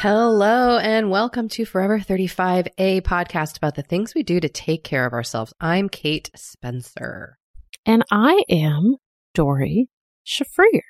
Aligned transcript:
Hello 0.00 0.78
and 0.78 1.10
welcome 1.10 1.48
to 1.48 1.64
Forever 1.64 1.98
35, 1.98 2.68
a 2.78 3.00
podcast 3.00 3.56
about 3.56 3.74
the 3.74 3.82
things 3.82 4.14
we 4.14 4.22
do 4.22 4.38
to 4.38 4.48
take 4.48 4.84
care 4.84 5.04
of 5.04 5.12
ourselves. 5.12 5.52
I'm 5.60 5.88
Kate 5.88 6.30
Spencer. 6.36 7.36
and 7.84 8.04
I 8.08 8.44
am 8.48 8.94
Doree 9.34 9.88
Shafrir. 10.24 10.82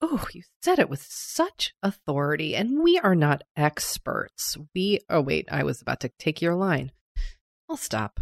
Oh, 0.00 0.26
you 0.32 0.42
said 0.62 0.78
it 0.78 0.88
with 0.88 1.04
such 1.06 1.74
authority, 1.82 2.56
and 2.56 2.82
we 2.82 2.98
are 2.98 3.14
not 3.14 3.42
experts. 3.54 4.56
We, 4.74 5.00
oh, 5.10 5.20
wait, 5.20 5.46
I 5.50 5.62
was 5.62 5.82
about 5.82 6.00
to 6.00 6.10
take 6.18 6.40
your 6.40 6.54
line. 6.54 6.90
I'll 7.68 7.76
stop. 7.76 8.18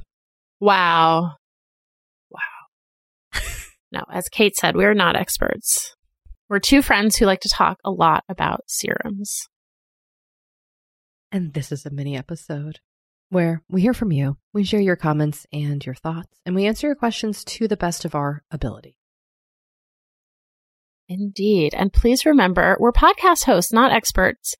Wow. 0.58 1.36
Wow. 2.30 3.40
no, 3.92 4.02
as 4.12 4.28
Kate 4.28 4.56
said, 4.56 4.74
we're 4.74 4.94
not 4.94 5.14
experts. 5.14 5.94
We're 6.48 6.58
two 6.58 6.82
friends 6.82 7.16
who 7.16 7.26
like 7.26 7.40
to 7.42 7.48
talk 7.48 7.78
a 7.84 7.90
lot 7.92 8.24
about 8.28 8.62
serums. 8.66 9.46
And 11.32 11.54
this 11.54 11.72
is 11.72 11.86
a 11.86 11.90
mini 11.90 12.14
episode 12.14 12.80
where 13.30 13.62
we 13.70 13.80
hear 13.80 13.94
from 13.94 14.12
you, 14.12 14.36
we 14.52 14.64
share 14.64 14.80
your 14.80 14.96
comments 14.96 15.46
and 15.50 15.84
your 15.84 15.94
thoughts, 15.94 16.38
and 16.44 16.54
we 16.54 16.66
answer 16.66 16.86
your 16.86 16.94
questions 16.94 17.42
to 17.44 17.66
the 17.66 17.76
best 17.78 18.04
of 18.04 18.14
our 18.14 18.42
ability. 18.50 18.98
Indeed. 21.08 21.74
And 21.74 21.90
please 21.90 22.26
remember, 22.26 22.76
we're 22.78 22.92
podcast 22.92 23.44
hosts, 23.44 23.72
not 23.72 23.92
experts. 23.92 24.54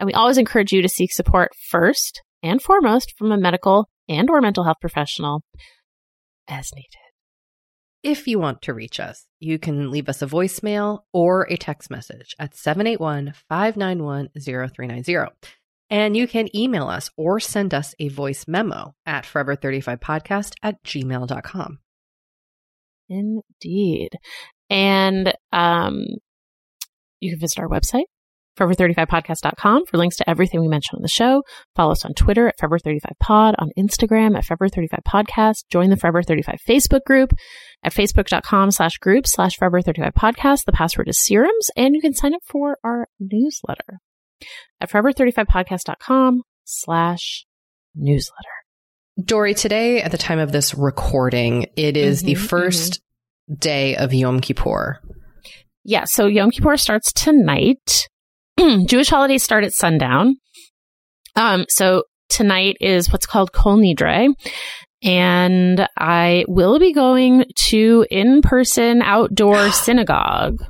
And 0.00 0.08
we 0.08 0.12
always 0.12 0.36
encourage 0.36 0.72
you 0.72 0.82
to 0.82 0.88
seek 0.88 1.12
support 1.12 1.52
first 1.54 2.22
and 2.42 2.60
foremost 2.60 3.14
from 3.16 3.30
a 3.30 3.38
medical 3.38 3.88
and 4.08 4.28
or 4.28 4.40
mental 4.40 4.64
health 4.64 4.78
professional 4.80 5.42
as 6.48 6.72
needed. 6.74 6.88
If 8.02 8.26
you 8.28 8.38
want 8.38 8.62
to 8.62 8.74
reach 8.74 9.00
us, 9.00 9.26
you 9.38 9.58
can 9.58 9.90
leave 9.90 10.08
us 10.08 10.22
a 10.22 10.26
voicemail 10.26 11.00
or 11.12 11.42
a 11.50 11.56
text 11.56 11.90
message 11.90 12.34
at 12.38 12.56
781 12.56 13.32
591 13.48 14.28
0390. 14.38 15.55
And 15.88 16.16
you 16.16 16.26
can 16.26 16.54
email 16.56 16.88
us 16.88 17.10
or 17.16 17.38
send 17.38 17.72
us 17.72 17.94
a 17.98 18.08
voice 18.08 18.46
memo 18.48 18.94
at 19.04 19.24
forever35podcast 19.24 20.54
at 20.62 20.82
gmail.com. 20.84 21.78
Indeed. 23.08 24.10
And 24.68 25.32
um, 25.52 26.04
you 27.20 27.30
can 27.30 27.38
visit 27.38 27.60
our 27.60 27.68
website, 27.68 28.06
forever35podcast.com, 28.58 29.86
for 29.86 29.96
links 29.96 30.16
to 30.16 30.28
everything 30.28 30.60
we 30.60 30.66
mentioned 30.66 30.98
on 30.98 31.02
the 31.02 31.08
show. 31.08 31.44
Follow 31.76 31.92
us 31.92 32.04
on 32.04 32.14
Twitter 32.14 32.48
at 32.48 32.58
Forever35Pod, 32.60 33.54
on 33.58 33.70
Instagram 33.78 34.36
at 34.36 34.44
Forever35Podcast. 34.44 35.66
Join 35.70 35.90
the 35.90 35.96
Forever 35.96 36.24
35 36.24 36.56
Facebook 36.68 37.04
group 37.06 37.32
at 37.84 37.94
facebook.com 37.94 38.72
slash 38.72 38.98
group 38.98 39.26
slash 39.28 39.56
Forever35Podcast. 39.56 40.64
The 40.64 40.72
password 40.72 41.08
is 41.08 41.24
serums, 41.24 41.68
and 41.76 41.94
you 41.94 42.00
can 42.00 42.14
sign 42.14 42.34
up 42.34 42.42
for 42.44 42.78
our 42.82 43.06
newsletter 43.20 44.00
at 44.80 44.90
Forever35Podcast.com 44.90 46.42
slash 46.64 47.46
newsletter. 47.94 48.48
Doree, 49.22 49.54
today 49.54 50.02
at 50.02 50.10
the 50.10 50.18
time 50.18 50.38
of 50.38 50.52
this 50.52 50.74
recording, 50.74 51.66
it 51.76 51.96
is 51.96 52.22
the 52.22 52.34
Mhm, 52.34 52.48
1st 52.48 53.00
day 53.58 53.96
of 53.96 54.12
Yom 54.12 54.40
Kippur. 54.40 55.00
Yeah, 55.84 56.04
so 56.04 56.26
Yom 56.26 56.50
Kippur 56.50 56.76
starts 56.76 57.12
tonight. 57.12 58.08
Jewish 58.86 59.08
holidays 59.08 59.42
start 59.42 59.64
at 59.64 59.72
sundown. 59.72 60.36
Um, 61.36 61.64
so 61.68 62.04
tonight 62.28 62.76
is 62.80 63.10
what's 63.12 63.26
called 63.26 63.52
Kol 63.52 63.78
Nidre. 63.78 64.34
And 65.02 65.86
I 65.96 66.44
will 66.48 66.78
be 66.78 66.92
going 66.92 67.44
to 67.68 68.06
in-person 68.10 69.02
outdoor 69.02 69.70
synagogue. 69.70 70.62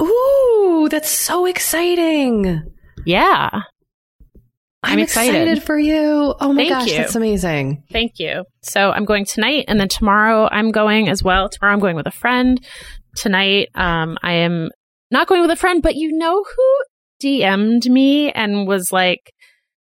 Ooh, 0.00 0.88
that's 0.90 1.10
so 1.10 1.44
exciting. 1.46 2.62
Yeah. 3.04 3.62
I'm, 4.84 4.98
excited. 4.98 5.62
for 5.62 5.78
you. 5.78 6.34
Oh 6.40 6.52
my 6.52 6.62
Thank 6.62 6.70
gosh, 6.70 6.88
you. 6.88 6.96
that's 6.98 7.14
amazing. 7.14 7.84
Thank 7.90 8.18
you. 8.18 8.44
So 8.62 8.90
I'm 8.90 9.04
going 9.04 9.24
tonight, 9.24 9.64
and 9.68 9.80
then 9.80 9.88
tomorrow 9.88 10.48
I'm 10.50 10.70
going 10.70 11.08
as 11.08 11.22
well. 11.22 11.48
Tomorrow 11.48 11.72
I'm 11.72 11.80
going 11.80 11.96
with 11.96 12.06
a 12.06 12.12
friend. 12.12 12.64
Tonight, 13.16 13.68
um, 13.74 14.18
I 14.22 14.32
am 14.32 14.70
not 15.10 15.26
going 15.26 15.40
with 15.42 15.50
a 15.50 15.56
friend, 15.56 15.82
but 15.82 15.94
you 15.94 16.12
know 16.12 16.44
who 16.44 16.76
DM'd 17.22 17.90
me 17.90 18.30
and 18.30 18.66
was 18.66 18.92
like, 18.92 19.32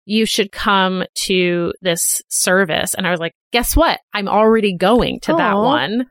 "You 0.05 0.27
should 0.27 0.53
come 0.53 1.05
to 1.27 1.73
this 1.81 2.21
service," 2.29 2.95
and 2.95 3.07
I 3.07 3.11
was 3.11 3.21
like, 3.21 3.33
"Guess 3.53 3.77
what? 3.77 4.01
I'm 4.13 4.29
already 4.29 4.77
going 4.77 5.21
to 5.21 5.35
that 5.35 5.55
one." 5.55 6.07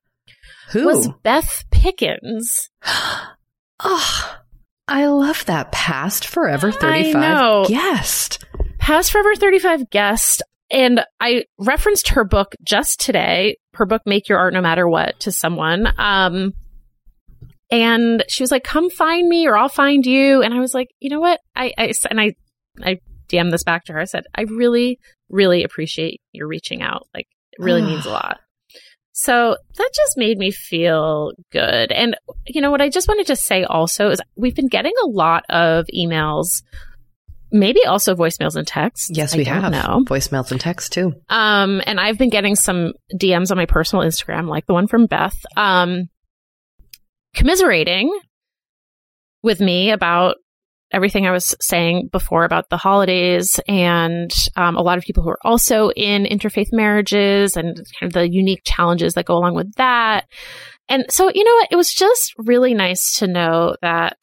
Who? 0.72 0.86
Was 0.86 1.10
Beth 1.24 1.66
Pickens? 1.72 2.70
oh, 3.80 4.39
I 4.90 5.06
love 5.06 5.46
that 5.46 5.72
past 5.72 6.26
forever 6.26 6.70
I 6.70 6.72
35 7.14 7.22
know. 7.22 7.66
guest. 7.68 8.44
Past 8.80 9.12
Forever 9.12 9.36
35 9.36 9.90
guest. 9.92 10.42
And 10.72 11.02
I 11.20 11.44
referenced 11.60 12.10
her 12.10 12.24
book 12.24 12.56
just 12.64 13.00
today, 13.00 13.58
her 13.76 13.86
book, 13.86 14.02
Make 14.06 14.30
Your 14.30 14.40
Art 14.40 14.54
No 14.54 14.62
Matter 14.62 14.88
What, 14.88 15.20
to 15.22 15.32
someone. 15.32 15.88
Um, 15.98 16.54
and 17.72 18.24
she 18.28 18.42
was 18.42 18.50
like, 18.52 18.64
come 18.64 18.90
find 18.90 19.28
me 19.28 19.48
or 19.48 19.56
I'll 19.56 19.70
find 19.70 20.06
you. 20.06 20.42
And 20.42 20.54
I 20.54 20.60
was 20.60 20.74
like, 20.74 20.90
you 21.00 21.10
know 21.10 21.20
what? 21.20 21.40
I, 21.56 21.72
I 21.78 21.94
and 22.10 22.20
I, 22.20 22.34
I 22.82 22.98
DM'd 23.28 23.54
this 23.54 23.64
back 23.64 23.86
to 23.86 23.94
her. 23.94 24.00
I 24.00 24.06
said, 24.06 24.24
I 24.34 24.42
really, 24.42 25.00
really 25.30 25.64
appreciate 25.64 26.22
your 26.32 26.48
reaching 26.48 26.82
out. 26.82 27.08
Like, 27.14 27.28
it 27.52 27.64
really 27.64 27.84
means 27.84 28.08
a 28.08 28.10
lot. 28.12 28.40
So 29.22 29.58
that 29.76 29.90
just 29.94 30.18
made 30.18 30.38
me 30.38 30.50
feel 30.50 31.34
good. 31.52 31.92
And, 31.92 32.16
you 32.48 32.62
know, 32.62 32.72
what 32.72 32.82
I 32.82 32.88
just 32.88 33.10
wanted 33.10 33.28
to 33.28 33.36
say 33.36 33.66
also 33.66 34.12
is 34.12 34.22
we've 34.38 34.56
been 34.56 34.70
getting 34.70 34.94
a 35.04 35.08
lot 35.08 35.44
of 35.50 35.88
emails, 35.94 36.64
maybe 37.52 37.84
also 37.86 38.16
voicemails 38.16 38.56
and 38.56 38.66
texts. 38.66 39.10
Yes, 39.14 39.34
I 39.34 39.40
we 39.40 39.44
have. 39.44 39.74
know. 39.74 40.06
Voicemails 40.08 40.52
and 40.52 40.62
texts 40.62 40.90
too. 40.90 41.12
Um, 41.28 41.82
and 41.86 42.00
I've 42.00 42.18
been 42.18 42.30
getting 42.30 42.56
some 42.56 42.94
DMs 43.14 43.52
on 43.52 43.58
my 43.58 43.66
personal 43.66 44.06
Instagram, 44.06 44.48
like 44.48 44.66
the 44.68 44.74
one 44.74 44.88
from 44.88 45.06
Beth, 45.06 45.36
um, 45.58 46.08
commiserating 47.36 48.18
with 49.44 49.60
me 49.60 49.92
about 49.92 50.38
everything 50.92 51.26
I 51.28 51.32
was 51.32 51.56
saying 51.62 52.10
before 52.12 52.44
about 52.46 52.70
the 52.70 52.78
holidays 52.78 53.60
and 53.68 54.32
um, 54.56 54.76
a 54.76 54.82
lot 54.82 54.98
of 54.98 55.04
people 55.04 55.24
who 55.24 55.30
are 55.30 55.40
also 55.44 55.90
in 55.92 56.24
interfaith 56.26 56.70
marriages 56.72 57.56
and 57.56 57.76
kind 58.00 58.10
of 58.10 58.14
the 58.14 58.30
unique 58.30 58.62
challenges 58.66 59.14
that 59.14 59.26
go 59.26 59.38
along 59.38 59.56
with 59.56 59.72
that. 59.76 60.26
And 60.88 61.06
so, 61.10 61.30
you 61.34 61.44
know 61.44 61.54
what? 61.54 61.68
It 61.72 61.76
was 61.76 61.94
just 61.94 62.34
really 62.38 62.74
nice 62.74 63.18
to 63.20 63.28
know 63.28 63.76
that 63.82 64.18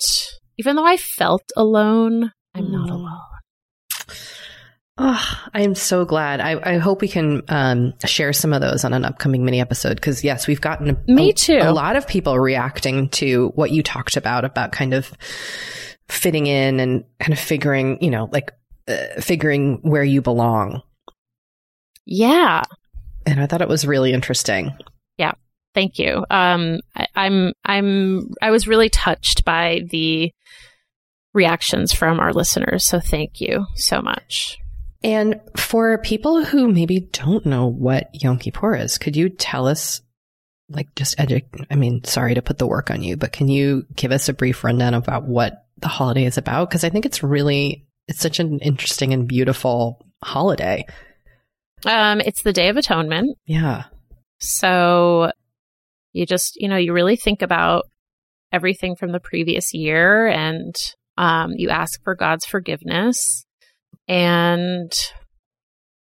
even 0.59 0.75
though 0.77 0.87
I 0.87 0.97
felt 0.97 1.45
alone, 1.57 2.33
I'm 2.55 2.73
not 2.73 2.89
Mm. 2.89 2.93
alone. 2.93 3.21
Oh, 4.99 5.47
I 5.53 5.61
am 5.61 5.75
so 5.75 6.07
glad. 6.07 6.41
I, 6.41 6.59
I 6.77 6.79
hope 6.79 7.03
we 7.03 7.09
can 7.09 7.43
um, 7.49 7.93
share 8.07 8.33
some 8.33 8.55
of 8.55 8.63
those 8.63 8.83
on 8.83 8.95
an 8.95 9.05
upcoming 9.05 9.45
mini 9.45 9.61
episode 9.61 9.97
because, 9.97 10.25
yes, 10.25 10.47
we've 10.47 10.61
gotten 10.63 10.89
a, 10.89 10.97
Me 11.13 11.29
a- 11.31 11.33
too. 11.35 11.59
a 11.61 11.71
lot 11.71 11.97
of 11.97 12.07
people 12.09 12.39
reacting 12.39 13.11
to 13.11 13.49
what 13.57 13.71
you 13.71 13.83
talked 13.83 14.17
about, 14.17 14.47
about 14.47 14.73
kind 14.73 14.95
of 14.95 15.13
fitting 16.09 16.47
in 16.47 16.81
and 16.81 17.05
kind 17.21 17.33
of 17.33 17.39
figuring, 17.39 17.99
you 18.01 18.11
know, 18.11 18.29
like 18.33 18.53
uh, 18.89 19.21
figuring 19.21 19.79
where 19.83 20.05
you 20.05 20.23
belong. 20.23 20.83
Yeah. 22.05 22.63
And 23.27 23.41
I 23.41 23.47
thought 23.47 23.63
it 23.63 23.69
was 23.69 23.87
really 23.87 24.13
interesting. 24.13 24.77
Yeah. 25.19 25.33
Thank 25.75 25.99
you. 25.99 26.25
Um, 26.31 26.81
I, 26.95 27.07
I'm, 27.15 27.53
I'm, 27.65 28.31
I 28.41 28.51
was 28.51 28.69
really 28.69 28.89
touched 28.89 29.45
by 29.45 29.83
the 29.91 30.33
reactions 31.35 31.93
from 31.93 32.21
our 32.21 32.33
listeners. 32.33 32.85
So 32.85 33.01
thank 33.01 33.41
you 33.41 33.67
so 33.75 34.01
much. 34.01 34.59
And 35.03 35.41
for 35.57 35.99
people 35.99 36.45
who 36.45 36.73
maybe 36.73 37.01
don't 37.01 37.45
know 37.45 37.67
what 37.67 38.09
Yom 38.15 38.39
Kippur 38.39 38.75
is, 38.75 38.97
could 38.97 39.17
you 39.17 39.29
tell 39.29 39.69
us, 39.69 40.01
like, 40.69 40.95
just 40.95 41.19
edu- 41.19 41.67
I 41.71 41.77
mean, 41.77 42.03
sorry 42.05 42.35
to 42.35 42.43
put 42.43 42.59
the 42.59 42.67
work 42.67 42.91
on 42.91 43.03
you, 43.03 43.17
but 43.17 43.33
can 43.33 43.49
you 43.49 43.85
give 43.95 44.13
us 44.13 44.29
a 44.29 44.33
brief 44.33 44.65
rundown 44.65 44.95
about 44.95 45.25
what 45.25 45.66
the 45.79 45.89
holiday 45.89 46.25
is 46.25 46.39
about? 46.39 46.69
Because 46.69 46.85
I 46.85 46.91
think 46.91 47.07
it's 47.07 47.23
really, 47.23 47.87
it's 48.09 48.21
such 48.21 48.41
an 48.41 48.59
interesting 48.61 49.13
and 49.13 49.29
beautiful 49.29 50.05
holiday. 50.23 50.87
Um, 51.85 52.21
it's 52.21 52.43
the 52.43 52.53
Day 52.53 52.69
of 52.69 52.77
Atonement. 52.77 53.37
Yeah. 53.47 53.85
So 54.41 55.31
you 56.13 56.27
just, 56.27 56.57
you 56.57 56.69
know, 56.69 56.77
you 56.77 56.93
really 56.93 57.17
think 57.17 57.43
about 57.43 57.85
everything 58.53 58.97
from 58.97 59.13
the 59.13 59.21
previous 59.21 59.75
year 59.75 60.27
and 60.27 60.75
um, 61.19 61.53
you 61.57 61.71
ask 61.71 62.03
for 62.03 62.15
God's 62.15 62.47
forgiveness. 62.47 63.45
And 64.09 64.93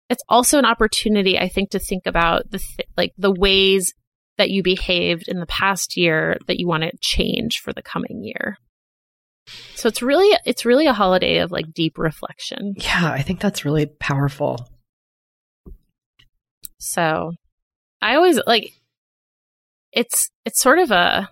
it's 0.08 0.22
also 0.28 0.58
an 0.58 0.64
opportunity, 0.64 1.38
I 1.38 1.48
think, 1.48 1.70
to 1.70 1.78
think 1.78 2.06
about 2.06 2.50
the 2.50 2.58
th- 2.58 2.88
like 2.96 3.12
the 3.18 3.32
ways 3.32 3.92
that 4.36 4.50
you 4.50 4.62
behaved 4.62 5.28
in 5.28 5.40
the 5.40 5.46
past 5.46 5.96
year 5.96 6.36
that 6.46 6.58
you 6.58 6.66
want 6.66 6.84
to 6.84 6.92
change 7.00 7.58
for 7.62 7.72
the 7.72 7.82
coming 7.82 8.22
year. 8.22 8.56
So 9.74 9.88
it's 9.88 10.02
really 10.02 10.36
it's 10.44 10.64
really 10.64 10.86
a 10.86 10.92
holiday 10.92 11.38
of 11.38 11.50
like 11.52 11.72
deep 11.72 11.98
reflection. 11.98 12.74
Yeah. 12.76 13.10
I 13.12 13.22
think 13.22 13.40
that's 13.40 13.64
really 13.64 13.86
powerful. 13.86 14.68
So 16.78 17.32
I 18.00 18.14
always 18.16 18.40
like 18.46 18.72
it's 19.92 20.30
it's 20.44 20.60
sort 20.60 20.78
of 20.78 20.90
a 20.90 21.28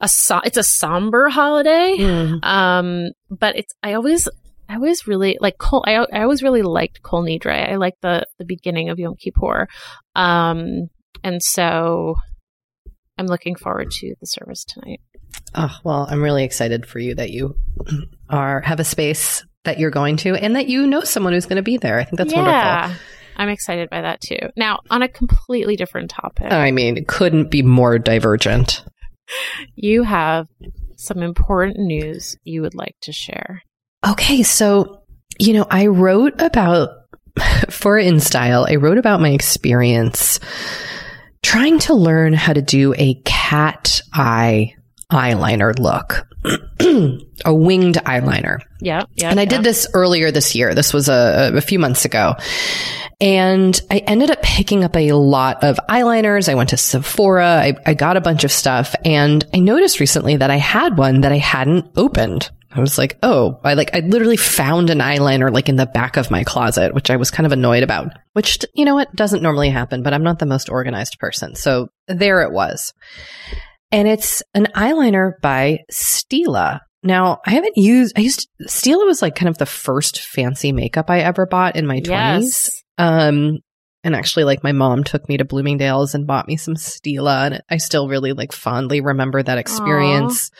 a 0.00 0.08
so- 0.08 0.40
it's 0.44 0.56
a 0.56 0.62
somber 0.62 1.28
holiday. 1.28 1.96
Mm. 1.98 2.44
Um 2.44 3.10
but 3.30 3.56
it's 3.56 3.74
I 3.82 3.94
always 3.94 4.28
I 4.68 4.74
always 4.74 5.06
really 5.06 5.38
like 5.40 5.58
Kol 5.58 5.84
I, 5.86 5.94
I 6.12 6.22
always 6.22 6.42
really 6.42 6.62
liked 6.62 7.02
Kol 7.02 7.24
Nidre. 7.24 7.70
I 7.70 7.76
like 7.76 7.94
the 8.02 8.26
the 8.38 8.44
beginning 8.44 8.90
of 8.90 8.98
Yom 8.98 9.16
Kippur. 9.16 9.66
Um 10.14 10.88
and 11.24 11.42
so 11.42 12.16
I'm 13.18 13.26
looking 13.26 13.56
forward 13.56 13.90
to 13.90 14.14
the 14.20 14.26
service 14.26 14.64
tonight. 14.64 15.00
Oh, 15.54 15.76
well, 15.84 16.06
I'm 16.08 16.22
really 16.22 16.44
excited 16.44 16.86
for 16.86 16.98
you 16.98 17.14
that 17.14 17.30
you 17.30 17.56
are, 18.28 18.60
have 18.60 18.80
a 18.80 18.84
space 18.84 19.44
that 19.64 19.78
you're 19.78 19.90
going 19.90 20.16
to 20.18 20.34
and 20.34 20.56
that 20.56 20.68
you 20.68 20.86
know 20.86 21.02
someone 21.02 21.32
who's 21.32 21.46
going 21.46 21.56
to 21.56 21.62
be 21.62 21.76
there. 21.76 21.98
I 21.98 22.04
think 22.04 22.18
that's 22.18 22.32
wonderful. 22.32 22.58
yeah. 22.58 22.94
I'm 23.36 23.48
excited 23.48 23.88
by 23.88 24.02
that 24.02 24.20
too. 24.20 24.38
Now, 24.56 24.80
on 24.90 25.02
a 25.02 25.08
completely 25.08 25.76
different 25.76 26.10
topic. 26.10 26.50
I 26.52 26.72
mean, 26.72 27.04
couldn't 27.04 27.50
be 27.50 27.62
more 27.62 27.98
divergent. 27.98 28.84
you 29.76 30.02
have 30.02 30.48
some 30.96 31.22
important 31.22 31.78
news 31.78 32.36
you 32.42 32.62
would 32.62 32.74
like 32.74 32.96
to 33.02 33.12
share. 33.12 33.62
Okay, 34.06 34.42
so 34.42 35.02
you 35.38 35.52
know, 35.52 35.66
I 35.70 35.86
wrote 35.86 36.40
about 36.40 36.90
for 37.70 37.96
InStyle, 37.96 38.68
I 38.68 38.76
wrote 38.76 38.98
about 38.98 39.20
my 39.20 39.30
experience 39.30 40.40
trying 41.42 41.78
to 41.78 41.94
learn 41.94 42.32
how 42.32 42.52
to 42.52 42.62
do 42.62 42.94
a 42.98 43.14
cat 43.24 44.00
eye 44.12 44.74
eyeliner 45.10 45.78
look. 45.78 46.26
a 47.44 47.54
winged 47.54 47.96
eyeliner. 47.96 48.60
Yeah, 48.80 49.04
yeah. 49.16 49.30
And 49.30 49.40
I 49.40 49.44
yeah. 49.44 49.48
did 49.48 49.62
this 49.64 49.86
earlier 49.94 50.30
this 50.30 50.54
year. 50.54 50.74
This 50.74 50.92
was 50.92 51.08
a, 51.08 51.52
a 51.54 51.60
few 51.60 51.78
months 51.78 52.04
ago. 52.04 52.36
And 53.20 53.80
I 53.90 53.98
ended 53.98 54.30
up 54.30 54.42
picking 54.42 54.84
up 54.84 54.96
a 54.96 55.12
lot 55.12 55.64
of 55.64 55.80
eyeliners. 55.88 56.48
I 56.48 56.54
went 56.54 56.70
to 56.70 56.76
Sephora. 56.76 57.46
I, 57.46 57.74
I 57.84 57.94
got 57.94 58.16
a 58.16 58.20
bunch 58.20 58.44
of 58.44 58.52
stuff 58.52 58.94
and 59.04 59.44
I 59.52 59.58
noticed 59.58 59.98
recently 59.98 60.36
that 60.36 60.50
I 60.50 60.56
had 60.56 60.96
one 60.96 61.22
that 61.22 61.32
I 61.32 61.38
hadn't 61.38 61.86
opened. 61.96 62.50
I 62.70 62.80
was 62.80 62.98
like, 62.98 63.18
oh, 63.22 63.58
I 63.64 63.74
like, 63.74 63.94
I 63.94 64.00
literally 64.00 64.36
found 64.36 64.90
an 64.90 64.98
eyeliner 64.98 65.52
like 65.52 65.68
in 65.68 65.76
the 65.76 65.86
back 65.86 66.16
of 66.16 66.30
my 66.30 66.44
closet, 66.44 66.94
which 66.94 67.10
I 67.10 67.16
was 67.16 67.30
kind 67.30 67.46
of 67.46 67.52
annoyed 67.52 67.82
about, 67.82 68.12
which, 68.34 68.58
you 68.74 68.84
know 68.84 68.94
what, 68.94 69.14
doesn't 69.16 69.42
normally 69.42 69.70
happen, 69.70 70.02
but 70.02 70.12
I'm 70.12 70.22
not 70.22 70.38
the 70.38 70.46
most 70.46 70.68
organized 70.68 71.18
person. 71.18 71.54
So 71.54 71.88
there 72.06 72.42
it 72.42 72.52
was. 72.52 72.92
And 73.90 74.06
it's 74.06 74.42
an 74.54 74.68
eyeliner 74.74 75.32
by 75.40 75.80
Stila. 75.92 76.80
Now, 77.02 77.38
I 77.46 77.52
haven't 77.52 77.76
used, 77.76 78.18
I 78.18 78.22
used, 78.22 78.48
Stila 78.68 79.06
was 79.06 79.22
like 79.22 79.34
kind 79.34 79.48
of 79.48 79.58
the 79.58 79.66
first 79.66 80.20
fancy 80.20 80.72
makeup 80.72 81.10
I 81.10 81.20
ever 81.20 81.46
bought 81.46 81.76
in 81.76 81.86
my 81.86 82.00
20s. 82.00 82.06
Yes. 82.08 82.70
Um, 82.98 83.58
and 84.04 84.14
actually, 84.14 84.44
like 84.44 84.62
my 84.62 84.72
mom 84.72 85.04
took 85.04 85.28
me 85.28 85.36
to 85.38 85.44
Bloomingdale's 85.44 86.14
and 86.14 86.26
bought 86.26 86.46
me 86.46 86.56
some 86.56 86.76
Stila, 86.76 87.46
and 87.46 87.62
I 87.68 87.78
still 87.78 88.08
really 88.08 88.32
like 88.32 88.52
fondly 88.52 89.00
remember 89.00 89.42
that 89.42 89.58
experience. 89.58 90.50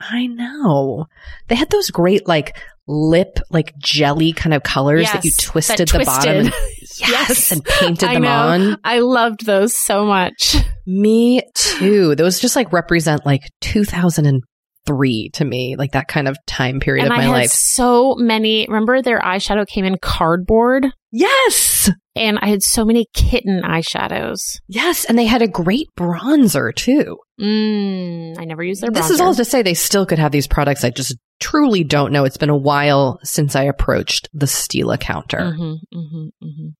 I 0.00 0.26
know 0.26 1.06
they 1.48 1.56
had 1.56 1.70
those 1.70 1.90
great 1.90 2.28
like 2.28 2.56
lip 2.86 3.38
like 3.50 3.74
jelly 3.78 4.32
kind 4.32 4.52
of 4.54 4.62
colors 4.62 5.10
that 5.12 5.24
you 5.24 5.30
twisted 5.38 5.88
that 5.88 5.98
the 5.98 6.04
bottom. 6.04 6.44
yes, 6.80 7.00
Yes. 7.10 7.52
and 7.52 7.64
painted 7.64 8.08
I 8.08 8.14
them 8.14 8.22
know. 8.22 8.30
on. 8.30 8.76
I 8.84 8.98
loved 9.00 9.46
those 9.46 9.74
so 9.76 10.04
much. 10.04 10.56
Me 10.86 11.42
too. 11.54 12.14
Those 12.14 12.40
just 12.40 12.56
like 12.56 12.72
represent 12.72 13.24
like 13.24 13.50
2003 13.60 15.30
to 15.34 15.44
me, 15.44 15.76
like 15.76 15.92
that 15.92 16.08
kind 16.08 16.28
of 16.28 16.36
time 16.46 16.80
period 16.80 17.04
and 17.04 17.12
of 17.12 17.16
my 17.16 17.24
had 17.24 17.30
life. 17.30 17.50
so 17.50 18.14
many. 18.18 18.66
Remember, 18.68 19.00
their 19.02 19.20
eyeshadow 19.20 19.66
came 19.66 19.84
in 19.84 19.96
cardboard, 19.98 20.86
Yes. 21.10 21.90
and 22.16 22.38
I 22.40 22.48
had 22.48 22.62
so 22.62 22.84
many 22.84 23.06
kitten 23.14 23.62
eyeshadows. 23.62 24.38
Yes. 24.68 25.04
And 25.04 25.18
they 25.18 25.26
had 25.26 25.42
a 25.42 25.48
great 25.48 25.88
bronzer 25.98 26.74
too. 26.74 27.18
Mm, 27.40 28.38
I 28.38 28.44
never 28.44 28.62
used 28.62 28.80
their. 28.80 28.90
This 28.90 29.10
is 29.10 29.20
all 29.20 29.34
to 29.34 29.44
say 29.44 29.62
they 29.62 29.74
still 29.74 30.06
could 30.06 30.18
have 30.18 30.32
these 30.32 30.46
products. 30.46 30.84
I 30.84 30.90
just 30.90 31.16
truly 31.40 31.82
don't 31.82 32.12
know. 32.12 32.24
It's 32.24 32.36
been 32.36 32.50
a 32.50 32.56
while 32.56 33.18
since 33.24 33.56
I 33.56 33.64
approached 33.64 34.28
the 34.32 34.46
Stila 34.46 34.98
counter, 35.00 35.38
Mhm, 35.58 35.78
mhm, 35.92 36.30
mhm. 36.42 36.74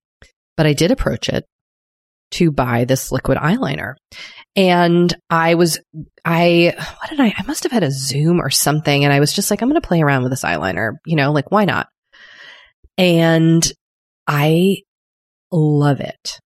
but 0.56 0.66
I 0.66 0.72
did 0.72 0.90
approach 0.92 1.28
it 1.28 1.44
to 2.32 2.50
buy 2.52 2.84
this 2.84 3.10
liquid 3.12 3.38
eyeliner. 3.38 3.94
And 4.56 5.12
I 5.28 5.54
was, 5.54 5.80
I, 6.24 6.74
what 7.00 7.10
did 7.10 7.20
I, 7.20 7.34
I 7.36 7.42
must 7.46 7.64
have 7.64 7.72
had 7.72 7.82
a 7.82 7.90
Zoom 7.90 8.40
or 8.40 8.50
something. 8.50 9.04
And 9.04 9.12
I 9.12 9.20
was 9.20 9.32
just 9.32 9.50
like, 9.50 9.60
I'm 9.62 9.68
going 9.68 9.80
to 9.80 9.86
play 9.86 10.00
around 10.02 10.22
with 10.22 10.32
this 10.32 10.42
eyeliner, 10.44 10.92
you 11.06 11.16
know, 11.16 11.32
like 11.32 11.50
why 11.50 11.64
not? 11.64 11.88
And 12.96 13.64
I 14.26 14.78
love 15.52 16.00
it. 16.00 16.40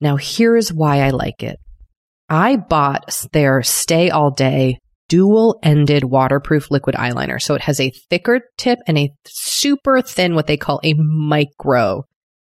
Now, 0.00 0.16
here's 0.16 0.72
why 0.72 1.00
I 1.00 1.10
like 1.10 1.42
it. 1.42 1.58
I 2.28 2.56
bought 2.56 3.26
their 3.32 3.62
Stay 3.62 4.10
All 4.10 4.30
Day 4.30 4.78
dual 5.08 5.58
ended 5.62 6.04
waterproof 6.04 6.70
liquid 6.70 6.96
eyeliner. 6.96 7.40
So 7.40 7.54
it 7.54 7.62
has 7.62 7.80
a 7.80 7.92
thicker 8.10 8.40
tip 8.58 8.78
and 8.86 8.98
a 8.98 9.10
super 9.26 10.02
thin, 10.02 10.34
what 10.34 10.46
they 10.46 10.56
call 10.56 10.80
a 10.82 10.94
micro 10.94 12.04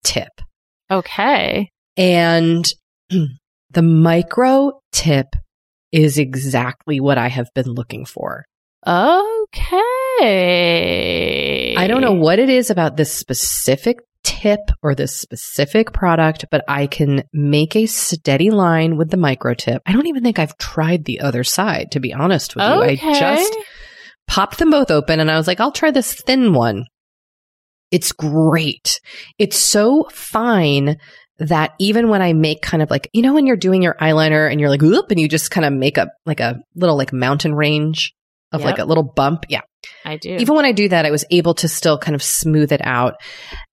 tip. 0.04 0.42
Okay. 0.90 1.70
And 1.98 2.68
the 3.10 3.82
micro 3.82 4.72
tip 4.92 5.28
is 5.92 6.18
exactly 6.18 7.00
what 7.00 7.18
I 7.18 7.28
have 7.28 7.50
been 7.54 7.68
looking 7.68 8.06
for. 8.06 8.46
Okay. 8.88 10.16
I 11.76 11.88
don't 11.88 12.02
know 12.02 12.14
what 12.14 12.40
it 12.40 12.50
is 12.50 12.70
about 12.70 12.96
this 12.96 13.14
specific 13.14 13.98
tip 14.42 14.72
or 14.82 14.96
this 14.96 15.16
specific 15.16 15.92
product, 15.94 16.46
but 16.52 16.64
I 16.68 16.88
can 16.88 17.24
make 17.34 17.76
a 17.76 17.86
steady 17.86 18.52
line 18.52 18.98
with 18.98 19.10
the 19.10 19.18
micro 19.18 19.54
tip. 19.54 19.82
I 19.86 19.92
don't 19.92 20.08
even 20.08 20.24
think 20.24 20.40
I've 20.40 20.58
tried 20.58 21.06
the 21.06 21.22
other 21.22 21.44
side, 21.44 21.92
to 21.92 22.00
be 22.00 22.14
honest 22.14 22.56
with 22.56 22.64
you. 22.64 22.70
I 22.84 22.96
just 23.20 23.58
popped 24.28 24.60
them 24.60 24.70
both 24.72 24.92
open 24.92 25.20
and 25.20 25.30
I 25.30 25.38
was 25.38 25.48
like, 25.48 25.60
I'll 25.60 25.72
try 25.72 25.92
this 25.92 26.14
thin 26.14 26.54
one. 26.54 26.86
It's 27.92 28.12
great. 28.12 29.02
It's 29.38 29.58
so 29.58 30.08
fine 30.12 30.98
that 31.40 31.74
even 31.80 32.10
when 32.10 32.22
I 32.22 32.34
make 32.34 32.62
kind 32.62 32.84
of 32.84 32.92
like, 32.92 33.10
you 33.14 33.22
know, 33.22 33.34
when 33.34 33.48
you're 33.48 33.58
doing 33.58 33.82
your 33.82 33.96
eyeliner 33.96 34.50
and 34.50 34.60
you're 34.60 34.70
like, 34.70 34.82
whoop, 34.82 35.10
and 35.10 35.20
you 35.20 35.28
just 35.28 35.52
kind 35.52 35.66
of 35.66 35.74
make 35.74 35.98
a 35.98 36.10
like 36.26 36.40
a 36.40 36.60
little 36.76 36.98
like 36.98 37.12
mountain 37.12 37.56
range 37.56 38.14
of 38.52 38.62
like 38.64 38.80
a 38.80 38.86
little 38.86 39.04
bump. 39.04 39.46
Yeah. 39.50 39.62
I 40.04 40.18
do. 40.18 40.36
Even 40.36 40.56
when 40.56 40.66
I 40.66 40.72
do 40.72 40.90
that, 40.90 41.06
I 41.06 41.12
was 41.12 41.26
able 41.32 41.54
to 41.56 41.68
still 41.68 41.98
kind 41.98 42.16
of 42.16 42.24
smooth 42.24 42.72
it 42.72 42.82
out. 42.84 43.16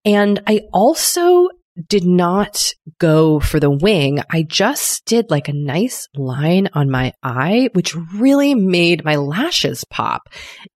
And 0.05 0.41
I 0.47 0.61
also 0.71 1.49
did 1.89 2.05
not 2.05 2.73
go 2.99 3.39
for 3.39 3.59
the 3.59 3.69
wing. 3.69 4.19
I 4.31 4.43
just 4.43 5.05
did 5.05 5.29
like 5.29 5.47
a 5.47 5.53
nice 5.53 6.07
line 6.15 6.69
on 6.73 6.89
my 6.89 7.13
eye, 7.21 7.69
which 7.73 7.95
really 8.15 8.55
made 8.55 9.05
my 9.05 9.15
lashes 9.15 9.83
pop. 9.83 10.29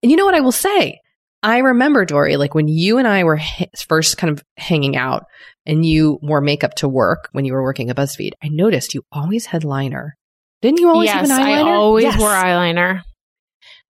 And 0.04 0.12
you 0.12 0.18
know 0.18 0.26
what 0.26 0.36
I 0.36 0.42
will 0.42 0.52
say? 0.52 1.00
I 1.44 1.60
remember, 1.60 2.06
Doree, 2.06 2.38
like 2.38 2.54
when 2.54 2.68
you 2.68 3.00
and 3.00 3.08
I 3.08 3.24
were 3.24 3.38
ha- 3.38 3.66
first 3.88 4.18
kind 4.18 4.32
of 4.32 4.44
hanging 4.58 4.96
out 4.96 5.24
and 5.66 5.84
you 5.84 6.20
wore 6.22 6.40
makeup 6.42 6.76
to 6.76 6.88
work 6.90 7.30
when 7.32 7.46
you 7.46 7.54
were 7.54 7.64
working 7.64 7.90
at 7.90 7.96
BuzzFeed, 7.96 8.34
I 8.44 8.50
noticed 8.50 8.94
you 8.94 9.04
always 9.12 9.48
had 9.48 9.64
liner. 9.64 10.18
Didn't 10.62 10.80
you 10.82 10.90
always 10.90 11.08
yes, 11.08 11.28
have 11.28 11.40
an 11.40 11.46
eyeliner? 11.46 11.66
I 11.66 11.72
always 11.72 12.04
Yes. 12.04 12.20
wore 12.20 12.30
eyeliner. 12.30 13.02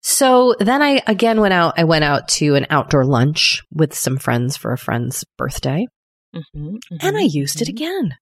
So 0.08 0.54
then 0.58 0.80
I 0.80 1.02
again 1.06 1.38
went 1.38 1.52
out. 1.52 1.74
I 1.76 1.84
went 1.84 2.02
out 2.02 2.28
to 2.28 2.54
an 2.54 2.66
outdoor 2.70 3.04
lunch 3.04 3.62
with 3.70 3.94
some 3.94 4.16
friends 4.16 4.56
for 4.56 4.72
a 4.72 4.78
friend's 4.78 5.22
birthday 5.36 5.86
Mhm, 6.34 6.78
and 7.02 7.16
I 7.16 7.24
mhm, 7.24 7.34
used 7.34 7.60
it 7.60 7.68
mhm. 7.68 7.72
again. 7.72 8.14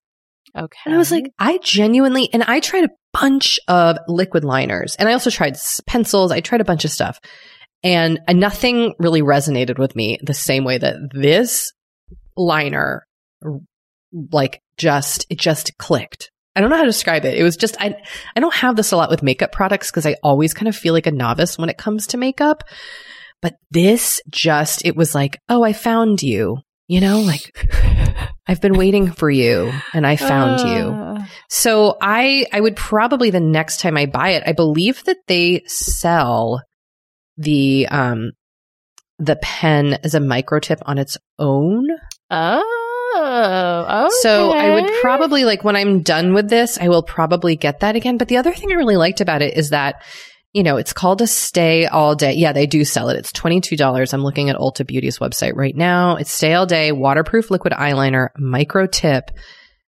Okay. 0.57 0.79
And 0.85 0.95
I 0.97 0.99
was 0.99 1.13
like, 1.13 1.33
I 1.39 1.59
genuinely, 1.63 2.29
and 2.33 2.43
I 2.43 2.59
tried 2.59 2.85
a 2.87 2.91
bunch 3.13 3.61
of 3.69 3.99
liquid 4.09 4.43
liners 4.43 4.97
and 4.97 5.09
I 5.09 5.13
also 5.13 5.31
tried 5.31 5.57
pencils. 5.87 6.33
I 6.33 6.41
tried 6.41 6.61
a 6.61 6.65
bunch 6.65 6.85
of 6.85 6.91
stuff 6.91 7.21
and 7.85 8.19
nothing 8.31 8.95
really 8.99 9.23
resonated 9.23 9.79
with 9.79 9.95
me 9.95 10.19
the 10.21 10.35
same 10.35 10.65
way 10.65 10.79
that 10.79 10.97
this 11.13 11.73
liner, 12.37 13.07
like 14.33 14.61
just, 14.77 15.25
it 15.31 15.39
just 15.39 15.79
clicked. 15.79 16.33
I 16.57 16.61
don't 16.61 16.71
know 16.71 16.77
how 16.77 16.83
to 16.83 16.89
describe 16.89 17.25
it. 17.25 17.39
It 17.39 17.43
was 17.43 17.57
just, 17.57 17.77
I, 17.81 17.97
I 18.35 18.41
don't 18.41 18.55
have 18.55 18.75
this 18.75 18.91
a 18.91 18.97
lot 18.97 19.11
with 19.11 19.23
makeup 19.23 19.53
products 19.53 19.91
because 19.91 20.07
I 20.07 20.17
always 20.23 20.55
kind 20.55 20.67
of 20.69 20.75
feel 20.75 20.95
like 20.95 21.07
a 21.07 21.13
novice 21.13 21.59
when 21.59 21.69
it 21.69 21.79
comes 21.79 22.09
to 22.09 22.17
makeup. 22.17 22.65
But 23.43 23.55
this 23.71 24.21
just, 24.31 24.85
it 24.85 24.97
was 24.97 25.15
like, 25.15 25.39
oh, 25.49 25.63
I 25.63 25.73
found 25.75 26.23
you. 26.23 26.59
You 26.89 27.01
know, 27.01 27.21
like 27.21 27.53
I've 28.47 28.61
been 28.61 28.79
waiting 28.79 29.11
for 29.11 29.29
you 29.29 29.73
and 29.93 30.07
I 30.07 30.15
found 30.17 30.61
you. 30.61 30.89
Uh, 30.93 31.25
So 31.49 31.97
I 32.01 32.47
I 32.53 32.61
would 32.61 32.77
probably 32.77 33.31
the 33.31 33.41
next 33.41 33.81
time 33.81 33.97
I 33.97 34.07
buy 34.07 34.31
it, 34.31 34.45
I 34.47 34.53
believe 34.53 35.03
that 35.05 35.17
they 35.27 35.63
sell 35.67 36.63
the 37.37 37.89
um 37.91 38.31
the 39.19 39.35
pen 39.43 39.95
as 40.05 40.15
a 40.15 40.21
micro 40.21 40.61
tip 40.61 40.79
on 40.87 40.99
its 40.99 41.19
own. 41.41 41.89
Oh, 42.31 42.86
okay. 43.15 44.09
So 44.21 44.53
I 44.53 44.71
would 44.71 44.91
probably 45.01 45.45
like 45.45 45.65
when 45.65 45.77
I'm 45.77 46.03
done 46.03 46.35
with 46.35 46.49
this, 46.49 46.79
I 46.79 46.89
will 46.89 47.03
probably 47.03 47.57
get 47.57 47.81
that 47.81 47.97
again. 47.97 48.19
But 48.19 48.29
the 48.29 48.37
other 48.39 48.53
thing 48.53 48.71
I 48.71 48.75
really 48.75 48.97
liked 48.97 49.21
about 49.21 49.43
it 49.43 49.57
is 49.57 49.71
that 49.71 50.03
you 50.57 50.63
know, 50.63 50.79
it's 50.79 50.95
called 50.95 51.21
a 51.21 51.27
stay 51.27 51.85
all 51.85 52.15
day. 52.15 52.33
Yeah, 52.33 52.53
they 52.55 52.67
do 52.67 52.83
sell 52.83 53.11
it. 53.11 53.19
It's 53.19 53.31
$22. 53.31 54.15
I'm 54.15 54.23
looking 54.23 54.49
at 54.49 54.57
Ulta 54.57 54.87
Beauty's 54.87 55.19
website 55.19 55.55
right 55.55 55.77
now. 55.77 56.17
It's 56.17 56.33
stay 56.33 56.55
all 56.55 56.65
day, 56.65 56.93
waterproof 56.93 57.51
liquid 57.51 57.75
eyeliner, 57.75 58.29
micro 58.39 58.87
tip, 58.87 59.31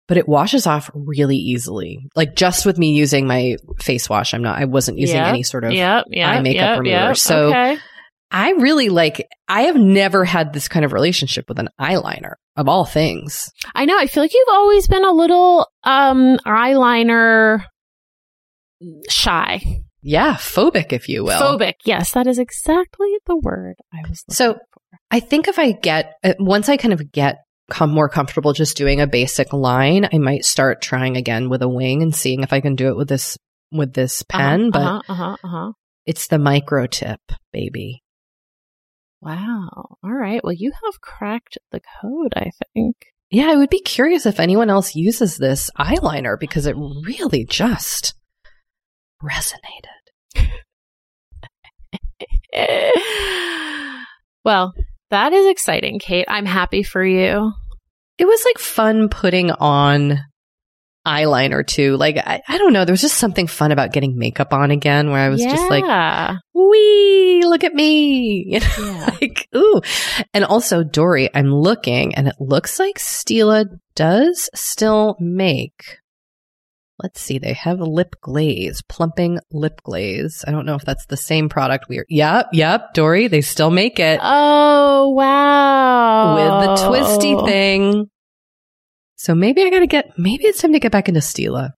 but 0.07 0.19
it 0.19 0.29
washes 0.29 0.67
off 0.67 0.91
really 0.93 1.39
easily. 1.39 2.01
Like 2.15 2.37
just 2.37 2.67
with 2.67 2.77
me 2.77 2.93
using 2.93 3.27
my 3.27 3.57
face 3.79 4.11
wash, 4.11 4.35
I'm 4.35 4.43
not, 4.43 4.59
I 4.59 4.67
wasn't 4.67 4.99
using 4.99 5.17
Yep, 5.17 5.27
any 5.29 5.43
sort 5.45 5.65
of 5.65 5.73
Yep, 5.73 6.05
yep, 6.11 6.29
eye 6.29 6.43
makeup 6.43 6.79
remover. 6.81 7.15
So- 7.15 7.49
okay. 7.49 7.79
I 8.31 8.51
really 8.53 8.91
like, 8.91 9.27
I 9.49 9.63
have 9.63 9.77
never 9.77 10.25
had 10.25 10.53
this 10.53 10.69
kind 10.69 10.85
of 10.85 10.93
relationship 10.93 11.49
with 11.49 11.59
an 11.59 11.69
eyeliner 11.81 12.35
of 12.61 12.69
all 12.69 12.85
things. 12.85 13.51
I 13.75 13.85
know. 13.87 13.99
I 13.99 14.07
feel 14.07 14.23
like 14.23 14.35
you've 14.35 14.49
always 14.53 14.87
been 14.87 15.05
a 15.05 15.13
little 15.13 15.67
um 15.85 16.37
eyeliner 16.47 17.65
shy, 19.09 19.61
Yeah, 20.03 20.35
phobic, 20.35 20.93
if 20.93 21.09
you 21.09 21.25
will. 21.25 21.41
phobic. 21.41 21.75
Yes, 21.85 22.13
that 22.13 22.27
is 22.27 22.39
exactly 22.39 23.09
the 23.27 23.37
word 23.37 23.77
I 23.93 24.09
was. 24.09 24.25
So- 24.31 24.55
for. 24.55 24.61
I 25.13 25.21
think 25.21 25.49
if 25.49 25.59
I 25.59 25.73
get, 25.73 26.15
uh, 26.23 26.35
once 26.39 26.69
I 26.69 26.77
kind 26.77 26.95
of 26.95 27.11
get 27.11 27.39
come 27.69 27.91
more 27.91 28.09
comfortable 28.09 28.53
just 28.53 28.77
doing 28.77 29.01
a 29.01 29.07
basic 29.07 29.53
line, 29.53 30.09
I 30.13 30.19
might 30.19 30.45
start 30.45 30.81
trying 30.83 31.17
again 31.17 31.49
with 31.49 31.63
a 31.63 31.69
wing 31.69 32.03
and 32.03 32.15
seeing 32.15 32.43
if 32.43 32.53
I 32.53 32.61
can 32.61 32.75
do 32.77 32.89
it 32.89 32.97
with 32.97 33.09
this, 33.09 33.37
with 33.73 33.93
this 33.93 34.23
pen, 34.25 34.71
but 34.71 34.81
uh-huh, 34.83 35.03
uh-huh, 35.09 35.37
uh-huh. 35.45 35.73
it's 36.07 36.27
the 36.29 36.39
micro 36.39 36.87
tip, 36.87 37.21
baby. 37.53 38.03
Wow. 39.21 39.97
All 40.03 40.13
right. 40.13 40.43
Well, 40.43 40.53
you 40.53 40.73
have 40.85 41.01
cracked 41.01 41.59
the 41.73 41.81
code. 42.01 42.33
I 42.37 42.51
think. 42.75 42.97
Yeah, 43.31 43.51
I 43.51 43.57
would 43.57 43.71
be 43.71 43.81
curious 43.81 44.27
if 44.27 44.41
anyone 44.41 44.71
else 44.71 44.97
uses 44.97 45.37
this 45.37 45.71
eyeliner 45.79 46.39
because 46.39 46.67
it 46.67 46.77
really 46.77 47.45
just 47.45 48.15
resonated. 49.23 50.01
well, 54.45 54.73
that 55.11 55.33
is 55.33 55.47
exciting, 55.47 55.99
Kate. 55.99 56.25
I'm 56.29 56.47
happy 56.47 56.83
for 56.83 57.05
you. 57.05 57.53
It 58.19 58.25
was 58.27 58.45
like 58.45 58.59
fun 58.59 59.09
putting 59.09 59.51
on 59.53 60.19
eyeliner 61.07 61.67
too. 61.67 61.97
Like, 61.97 62.17
I, 62.19 62.43
I 62.47 62.59
don't 62.59 62.73
know. 62.73 62.85
There 62.85 62.93
was 62.93 63.01
just 63.01 63.17
something 63.19 63.47
fun 63.47 63.73
about 63.73 63.93
getting 63.93 64.19
makeup 64.19 64.53
on 64.53 64.71
again 64.71 65.11
where 65.11 65.21
I 65.21 65.29
was 65.29 65.43
just 65.43 65.71
like, 65.71 65.85
Yeah. 65.85 66.37
wee, 66.55 67.43
look 67.45 67.65
at 67.65 67.75
me. 67.75 68.45
You 68.51 68.61
know, 68.61 68.67
Yeah. 68.79 69.17
like, 69.21 69.49
ooh. 69.57 69.81
And 70.35 70.45
also, 70.45 70.83
Doree, 70.85 71.31
I'm 71.35 71.55
looking 71.55 72.15
and 72.15 72.29
it 72.29 72.37
looks 72.39 72.79
like 72.79 72.99
Stila 72.99 73.67
does 73.95 74.51
still 74.55 75.17
make. 75.21 75.99
Let's 77.03 77.23
see, 77.23 77.39
they 77.39 77.55
have 77.55 77.81
lip 77.81 78.17
glaze, 78.21 78.83
plumping 78.87 79.39
lip 79.51 79.81
glaze. 79.83 80.45
I 80.47 80.51
don't 80.51 80.67
know 80.67 80.75
if 80.75 80.85
that's 80.85 81.07
the 81.07 81.17
same 81.17 81.49
product 81.49 81.87
we're. 81.89 82.05
Yep, 82.11 82.49
yep, 82.53 82.93
Doree, 82.93 83.27
they 83.29 83.41
still 83.41 83.71
make 83.71 83.99
it 83.99 84.21
Oh 84.23 85.09
wow! 85.17 86.35
with 86.35 86.79
the 86.79 86.87
twisty 86.89 87.35
thing. 87.47 88.11
So 89.21 89.35
maybe 89.35 89.63
I 89.63 89.69
gotta 89.69 89.87
get, 89.87 90.19
maybe 90.19 90.45
it's 90.45 90.63
time 90.63 90.73
to 90.73 90.81
get 90.81 90.93
back 90.93 91.07
into 91.07 91.21
Stila. 91.21 91.73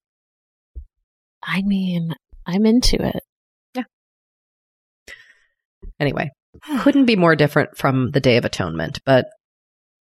I 1.42 1.62
mean, 1.62 2.14
I'm 2.46 2.64
into 2.64 3.04
it. 3.04 3.20
Yeah. 3.74 3.82
Anyway, 5.98 6.30
couldn't 6.78 7.06
be 7.06 7.16
more 7.16 7.34
different 7.34 7.76
from 7.76 8.12
the 8.12 8.20
Day 8.20 8.36
of 8.36 8.44
Atonement, 8.44 9.00
but 9.04 9.26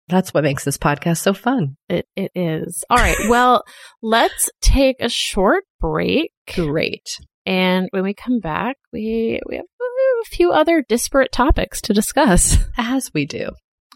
that's 0.08 0.34
what 0.34 0.46
makes 0.46 0.64
this 0.64 0.78
podcast 0.78 1.18
so 1.18 1.34
fun. 1.34 1.76
It 1.90 2.06
it 2.16 2.32
is. 2.34 2.86
All 2.90 2.96
right. 2.96 3.18
Well, 3.28 3.66
let's 4.02 4.50
take 4.62 4.96
a 5.02 5.10
short 5.10 5.66
break, 5.82 6.32
Great. 6.56 7.10
and 7.46 7.90
when 7.92 8.04
we 8.04 8.14
come 8.14 8.40
back, 8.40 8.78
we 8.94 9.42
we 9.50 9.58
have 9.58 9.66
have 9.66 10.26
a 10.32 10.36
few 10.36 10.52
other 10.54 10.82
disparate 10.88 11.34
topics 11.34 11.82
to 11.82 11.94
discuss. 11.94 12.56
As 12.78 13.12
we 13.14 13.26
do. 13.26 13.50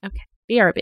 Okay, 0.04 0.20
BRB. 0.50 0.82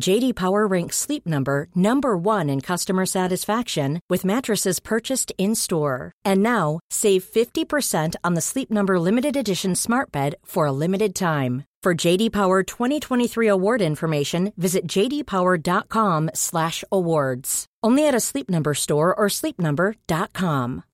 JD 0.00 0.34
Power 0.34 0.66
ranks 0.66 0.96
Sleep 0.96 1.26
Number 1.26 1.68
number 1.74 2.16
1 2.16 2.48
in 2.48 2.60
customer 2.60 3.06
satisfaction 3.06 4.00
with 4.08 4.24
mattresses 4.24 4.80
purchased 4.80 5.32
in-store. 5.38 6.12
And 6.24 6.42
now, 6.42 6.80
save 6.90 7.24
50% 7.24 8.14
on 8.24 8.34
the 8.34 8.40
Sleep 8.40 8.70
Number 8.70 8.98
limited 8.98 9.36
edition 9.36 9.74
Smart 9.74 10.10
Bed 10.10 10.36
for 10.44 10.66
a 10.66 10.72
limited 10.72 11.14
time. 11.14 11.64
For 11.82 11.94
JD 11.94 12.32
Power 12.32 12.62
2023 12.62 13.48
award 13.48 13.82
information, 13.82 14.52
visit 14.56 14.86
jdpower.com/awards. 14.86 17.66
Only 17.82 18.06
at 18.06 18.14
a 18.14 18.20
Sleep 18.20 18.48
Number 18.48 18.74
store 18.74 19.12
or 19.12 19.26
sleepnumber.com. 19.26 20.84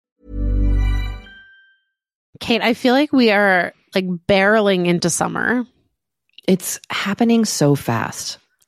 Kate, 2.41 2.63
I 2.63 2.75
feel 2.75 2.95
like 2.95 3.13
we 3.13 3.31
are 3.31 3.75
like 3.95 4.07
barreling 4.27 4.87
into 4.87 5.11
summer. 5.11 5.67
It's 6.47 6.81
happening 6.89 7.45
so 7.45 7.75
fast. 7.75 8.39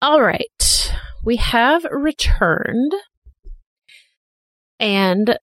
All 0.00 0.22
right. 0.22 0.92
We 1.24 1.36
have 1.36 1.84
returned 1.90 2.92
and 4.78 5.36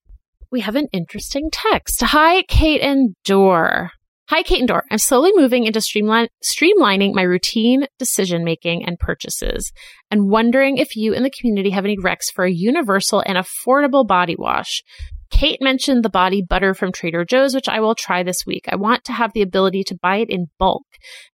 we 0.50 0.60
have 0.60 0.76
an 0.76 0.86
interesting 0.94 1.50
text. 1.52 2.02
Hi, 2.02 2.42
Kate 2.44 2.80
and 2.80 3.14
Dor. 3.24 3.90
Hi, 4.30 4.42
Kate 4.42 4.60
and 4.60 4.68
Dor. 4.68 4.84
I'm 4.90 4.96
slowly 4.96 5.32
moving 5.34 5.64
into 5.64 5.82
streamline- 5.82 6.28
streamlining 6.42 7.12
my 7.12 7.20
routine 7.20 7.86
decision 7.98 8.44
making 8.44 8.82
and 8.82 8.98
purchases 8.98 9.72
and 10.10 10.30
wondering 10.30 10.78
if 10.78 10.96
you 10.96 11.12
in 11.12 11.22
the 11.22 11.30
community 11.30 11.70
have 11.70 11.84
any 11.84 11.98
recs 11.98 12.32
for 12.34 12.46
a 12.46 12.50
universal 12.50 13.22
and 13.26 13.36
affordable 13.36 14.06
body 14.06 14.36
wash. 14.38 14.82
Kate 15.30 15.60
mentioned 15.60 16.04
the 16.04 16.10
body 16.10 16.42
butter 16.42 16.74
from 16.74 16.92
Trader 16.92 17.24
Joe's, 17.24 17.54
which 17.54 17.68
I 17.68 17.80
will 17.80 17.94
try 17.94 18.22
this 18.22 18.44
week. 18.46 18.66
I 18.68 18.76
want 18.76 19.04
to 19.04 19.12
have 19.12 19.32
the 19.32 19.42
ability 19.42 19.82
to 19.84 19.98
buy 20.00 20.18
it 20.18 20.30
in 20.30 20.46
bulk 20.58 20.86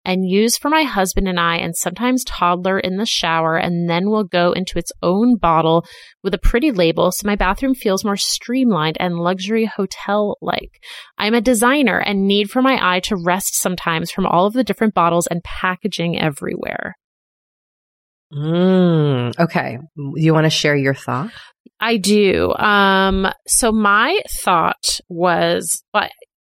and 0.05 0.29
use 0.29 0.57
for 0.57 0.69
my 0.69 0.83
husband 0.83 1.29
and 1.29 1.39
I, 1.39 1.57
and 1.57 1.77
sometimes 1.77 2.25
toddler 2.25 2.79
in 2.79 2.97
the 2.97 3.07
shower, 3.07 3.57
and 3.57 3.89
then 3.89 4.09
will 4.09 4.25
go 4.25 4.53
into 4.53 4.79
its 4.79 4.93
own 5.03 5.37
bottle 5.37 5.85
with 6.23 6.35
a 6.35 6.39
pretty 6.39 6.71
label 6.71 7.13
so 7.13 7.27
my 7.27 7.37
bathroom 7.37 7.75
feels 7.75 8.05
more 8.05 8.17
streamlined 8.17 8.97
and 9.01 9.19
luxury 9.19 9.67
hotel 9.67 10.37
like. 10.41 10.83
I'm 11.19 11.35
a 11.35 11.41
designer 11.41 11.99
and 11.99 12.27
need 12.27 12.51
for 12.51 12.63
my 12.63 12.79
eye 12.81 13.01
to 13.01 13.17
rest 13.23 13.61
sometimes 13.61 14.11
from 14.11 14.27
all 14.27 14.47
of 14.47 14.55
the 14.55 14.65
different 14.65 14.95
bottles 14.95 15.27
and 15.27 15.43
packaging 15.45 16.19
everywhere. 16.19 16.95
Mm, 18.33 19.39
okay. 19.39 19.79
You 19.97 20.35
want 20.35 20.45
to 20.45 20.51
share 20.51 20.77
your 20.77 20.95
thought? 20.95 21.31
I 21.81 21.97
do. 21.97 22.53
Um, 22.55 23.29
so 23.47 23.73
my 23.73 24.21
thought 24.29 25.01
was, 25.09 25.83
well, 25.95 26.09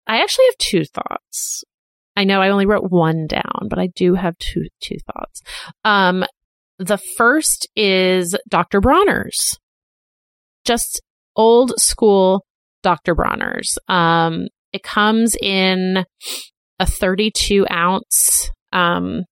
I 0.08 0.22
actually 0.22 0.46
have 0.46 0.58
two 0.58 0.86
thoughts. 0.86 1.64
I 2.16 2.24
know 2.24 2.42
I 2.42 2.50
only 2.50 2.66
wrote 2.66 2.90
one 2.90 3.28
down, 3.28 3.68
but 3.70 3.78
I 3.78 3.88
do 3.96 4.16
have 4.16 4.38
two 4.38 4.68
two 4.82 4.98
thoughts. 5.06 5.42
Um, 5.84 6.26
the 6.80 6.98
first 6.98 7.68
is 7.76 8.36
Dr. 8.50 8.82
Bronner's, 8.82 9.60
just 10.66 11.02
old 11.36 11.74
school 11.80 12.46
Dr. 12.82 13.16
Bronner's. 13.16 13.78
Um, 13.88 14.48
it 14.74 14.84
comes 14.84 15.36
in 15.42 16.06
a 16.80 16.86
32 16.86 17.68
ounce, 17.70 18.52
um, 18.72 19.24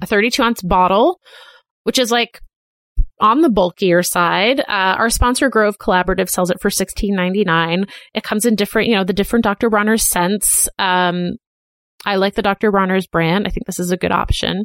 a 0.00 0.06
32 0.06 0.42
ounce 0.42 0.62
bottle, 0.62 1.20
which 1.84 1.98
is 1.98 2.10
like 2.10 2.40
on 3.22 3.40
the 3.40 3.48
bulkier 3.48 4.02
side. 4.02 4.60
Uh, 4.60 4.96
our 4.98 5.08
sponsor 5.08 5.48
Grove 5.48 5.78
Collaborative 5.78 6.28
sells 6.28 6.50
it 6.50 6.60
for 6.60 6.68
sixteen 6.68 7.14
ninety 7.14 7.44
nine. 7.44 7.86
It 8.14 8.24
comes 8.24 8.44
in 8.44 8.56
different, 8.56 8.88
you 8.88 8.96
know, 8.96 9.04
the 9.04 9.14
different 9.14 9.44
Dr. 9.44 9.70
Bronner's 9.70 10.02
scents. 10.02 10.68
Um, 10.78 11.36
I 12.04 12.16
like 12.16 12.34
the 12.34 12.42
Dr. 12.42 12.70
Bronner's 12.72 13.06
brand. 13.06 13.46
I 13.46 13.50
think 13.50 13.64
this 13.64 13.78
is 13.78 13.92
a 13.92 13.96
good 13.96 14.10
option. 14.10 14.64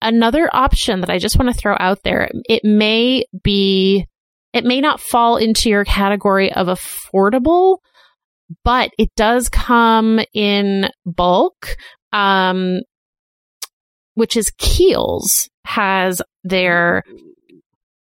Another 0.00 0.48
option 0.54 1.00
that 1.00 1.10
I 1.10 1.18
just 1.18 1.36
want 1.36 1.52
to 1.52 1.60
throw 1.60 1.76
out 1.80 1.98
there, 2.04 2.30
it 2.48 2.62
may 2.64 3.24
be, 3.42 4.06
it 4.52 4.64
may 4.64 4.80
not 4.80 5.00
fall 5.00 5.36
into 5.36 5.68
your 5.68 5.84
category 5.84 6.52
of 6.52 6.68
affordable, 6.68 7.78
but 8.62 8.90
it 8.98 9.10
does 9.16 9.48
come 9.48 10.20
in 10.32 10.88
bulk. 11.04 11.76
Um, 12.12 12.80
which 14.14 14.36
is 14.36 14.50
Kiehl's 14.58 15.50
has 15.66 16.22
their 16.42 17.02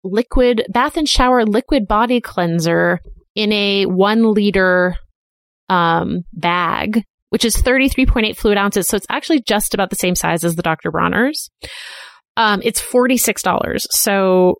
liquid 0.03 0.65
bath 0.69 0.97
and 0.97 1.07
shower 1.07 1.45
liquid 1.45 1.87
body 1.87 2.21
cleanser 2.21 2.99
in 3.35 3.51
a 3.51 3.85
one 3.85 4.33
liter 4.33 4.95
um, 5.69 6.21
bag, 6.33 7.03
which 7.29 7.45
is 7.45 7.55
33.8 7.55 8.35
fluid 8.35 8.57
ounces. 8.57 8.87
So 8.87 8.97
it's 8.97 9.05
actually 9.09 9.41
just 9.41 9.73
about 9.73 9.89
the 9.89 9.95
same 9.95 10.15
size 10.15 10.43
as 10.43 10.55
the 10.55 10.63
Dr. 10.63 10.91
Bronner's. 10.91 11.49
Um, 12.37 12.61
it's 12.63 12.81
$46. 12.81 13.79
So, 13.91 14.55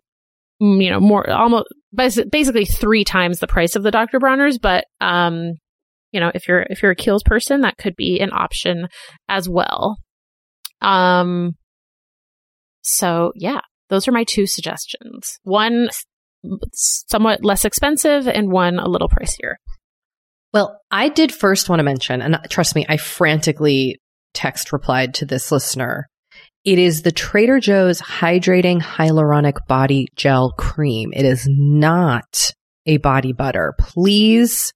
mm, 0.62 0.82
you 0.82 0.90
know, 0.90 1.00
more 1.00 1.28
almost 1.30 1.68
basically 1.94 2.64
three 2.64 3.04
times 3.04 3.38
the 3.38 3.46
price 3.46 3.74
of 3.74 3.82
the 3.82 3.90
Dr. 3.90 4.20
Bronner's, 4.20 4.58
but, 4.58 4.84
um, 5.00 5.54
you 6.12 6.20
know, 6.20 6.30
if 6.34 6.46
you're, 6.46 6.66
if 6.70 6.82
you're 6.82 6.92
a 6.92 6.96
Kiehl's 6.96 7.22
person, 7.24 7.62
that 7.62 7.78
could 7.78 7.96
be 7.96 8.20
an 8.20 8.30
option 8.32 8.88
as 9.28 9.48
well. 9.48 9.96
Um, 10.80 11.56
so 12.82 13.32
yeah, 13.34 13.60
those 13.90 14.08
are 14.08 14.12
my 14.12 14.24
two 14.24 14.46
suggestions. 14.46 15.38
One 15.42 15.90
somewhat 16.72 17.44
less 17.44 17.64
expensive 17.64 18.26
and 18.26 18.50
one 18.50 18.78
a 18.78 18.88
little 18.88 19.08
pricier. 19.08 19.56
Well, 20.52 20.80
I 20.90 21.08
did 21.08 21.32
first 21.32 21.68
want 21.68 21.80
to 21.80 21.84
mention, 21.84 22.22
and 22.22 22.38
trust 22.48 22.74
me, 22.74 22.86
I 22.88 22.96
frantically 22.96 24.00
text 24.34 24.72
replied 24.72 25.14
to 25.14 25.26
this 25.26 25.52
listener. 25.52 26.08
It 26.64 26.78
is 26.78 27.02
the 27.02 27.12
Trader 27.12 27.60
Joe's 27.60 28.00
Hydrating 28.00 28.80
Hyaluronic 28.80 29.66
Body 29.66 30.08
Gel 30.16 30.52
Cream. 30.52 31.12
It 31.14 31.24
is 31.24 31.46
not 31.48 32.52
a 32.86 32.98
body 32.98 33.32
butter. 33.32 33.74
Please 33.78 34.72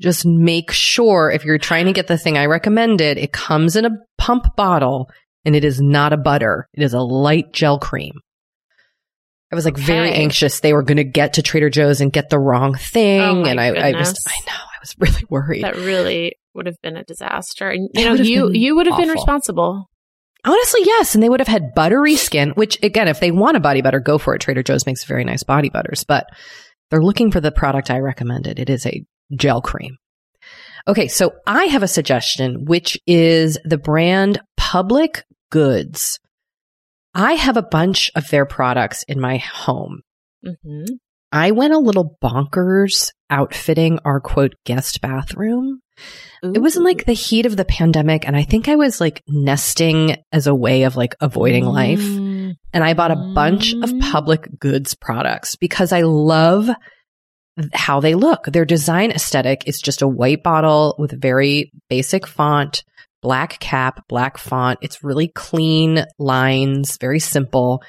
just 0.00 0.26
make 0.26 0.70
sure 0.70 1.30
if 1.30 1.44
you're 1.44 1.58
trying 1.58 1.86
to 1.86 1.92
get 1.92 2.06
the 2.06 2.18
thing 2.18 2.36
I 2.36 2.46
recommended, 2.46 3.18
it 3.18 3.32
comes 3.32 3.76
in 3.76 3.84
a 3.84 3.96
pump 4.18 4.44
bottle 4.56 5.08
and 5.44 5.56
it 5.56 5.64
is 5.64 5.80
not 5.80 6.12
a 6.12 6.16
butter. 6.16 6.68
It 6.74 6.82
is 6.82 6.94
a 6.94 7.00
light 7.00 7.52
gel 7.52 7.78
cream. 7.78 8.14
I 9.50 9.54
was 9.54 9.64
like 9.64 9.76
okay. 9.76 9.84
very 9.84 10.12
anxious 10.12 10.60
they 10.60 10.74
were 10.74 10.82
going 10.82 10.98
to 10.98 11.04
get 11.04 11.34
to 11.34 11.42
Trader 11.42 11.70
Joe's 11.70 12.00
and 12.00 12.12
get 12.12 12.28
the 12.28 12.38
wrong 12.38 12.74
thing. 12.74 13.20
Oh 13.20 13.44
and 13.44 13.58
I, 13.58 13.68
I, 13.68 13.92
was, 13.98 14.14
I 14.26 14.40
know, 14.46 14.52
I 14.52 14.78
was 14.80 14.94
really 14.98 15.24
worried. 15.30 15.64
That 15.64 15.76
really 15.76 16.34
would 16.54 16.66
have 16.66 16.76
been 16.82 16.96
a 16.96 17.04
disaster. 17.04 17.70
And 17.70 17.88
you 17.94 18.04
know, 18.04 18.14
you, 18.14 18.50
you 18.52 18.76
would 18.76 18.86
have 18.86 18.94
awful. 18.94 19.06
been 19.06 19.14
responsible. 19.14 19.90
Honestly, 20.44 20.82
yes. 20.84 21.14
And 21.14 21.22
they 21.22 21.28
would 21.28 21.40
have 21.40 21.48
had 21.48 21.74
buttery 21.74 22.16
skin, 22.16 22.50
which 22.50 22.82
again, 22.82 23.08
if 23.08 23.20
they 23.20 23.30
want 23.30 23.56
a 23.56 23.60
body 23.60 23.80
butter, 23.80 24.00
go 24.00 24.18
for 24.18 24.34
it. 24.34 24.40
Trader 24.40 24.62
Joe's 24.62 24.86
makes 24.86 25.04
very 25.04 25.24
nice 25.24 25.42
body 25.42 25.70
butters, 25.70 26.04
but 26.04 26.26
they're 26.90 27.02
looking 27.02 27.30
for 27.30 27.40
the 27.40 27.52
product 27.52 27.90
I 27.90 27.98
recommended. 27.98 28.58
It 28.58 28.70
is 28.70 28.86
a 28.86 29.04
gel 29.34 29.60
cream. 29.60 29.96
Okay. 30.86 31.08
So 31.08 31.32
I 31.46 31.64
have 31.64 31.82
a 31.82 31.88
suggestion, 31.88 32.64
which 32.64 32.98
is 33.06 33.58
the 33.64 33.78
brand 33.78 34.40
Public 34.56 35.24
Goods. 35.50 36.18
I 37.14 37.32
have 37.32 37.56
a 37.56 37.62
bunch 37.62 38.10
of 38.14 38.28
their 38.28 38.46
products 38.46 39.04
in 39.08 39.20
my 39.20 39.38
home. 39.38 40.02
Mm-hmm. 40.44 40.84
I 41.32 41.50
went 41.50 41.74
a 41.74 41.78
little 41.78 42.16
bonkers 42.22 43.10
outfitting 43.28 43.98
our 44.04 44.20
quote 44.20 44.54
guest 44.64 45.00
bathroom. 45.00 45.80
Ooh. 46.44 46.52
It 46.54 46.60
was 46.60 46.76
in 46.76 46.84
like 46.84 47.04
the 47.04 47.12
heat 47.12 47.44
of 47.44 47.56
the 47.56 47.64
pandemic. 47.64 48.26
And 48.26 48.36
I 48.36 48.44
think 48.44 48.68
I 48.68 48.76
was 48.76 49.00
like 49.00 49.22
nesting 49.26 50.16
as 50.32 50.46
a 50.46 50.54
way 50.54 50.84
of 50.84 50.96
like 50.96 51.16
avoiding 51.20 51.64
mm. 51.64 51.72
life. 51.72 52.56
And 52.72 52.84
I 52.84 52.94
bought 52.94 53.10
a 53.10 53.32
bunch 53.34 53.72
of 53.74 53.90
mm. 53.90 54.00
public 54.00 54.48
goods 54.58 54.94
products 54.94 55.56
because 55.56 55.92
I 55.92 56.02
love 56.02 56.70
how 57.72 58.00
they 58.00 58.14
look. 58.14 58.44
Their 58.46 58.64
design 58.64 59.10
aesthetic 59.10 59.64
is 59.66 59.80
just 59.80 60.02
a 60.02 60.08
white 60.08 60.42
bottle 60.42 60.94
with 60.98 61.20
very 61.20 61.72
basic 61.88 62.26
font 62.26 62.82
black 63.22 63.58
cap, 63.58 64.06
black 64.08 64.38
font. 64.38 64.78
It's 64.82 65.02
really 65.02 65.28
clean 65.28 66.04
lines, 66.18 66.96
very 66.98 67.18
simple. 67.18 67.82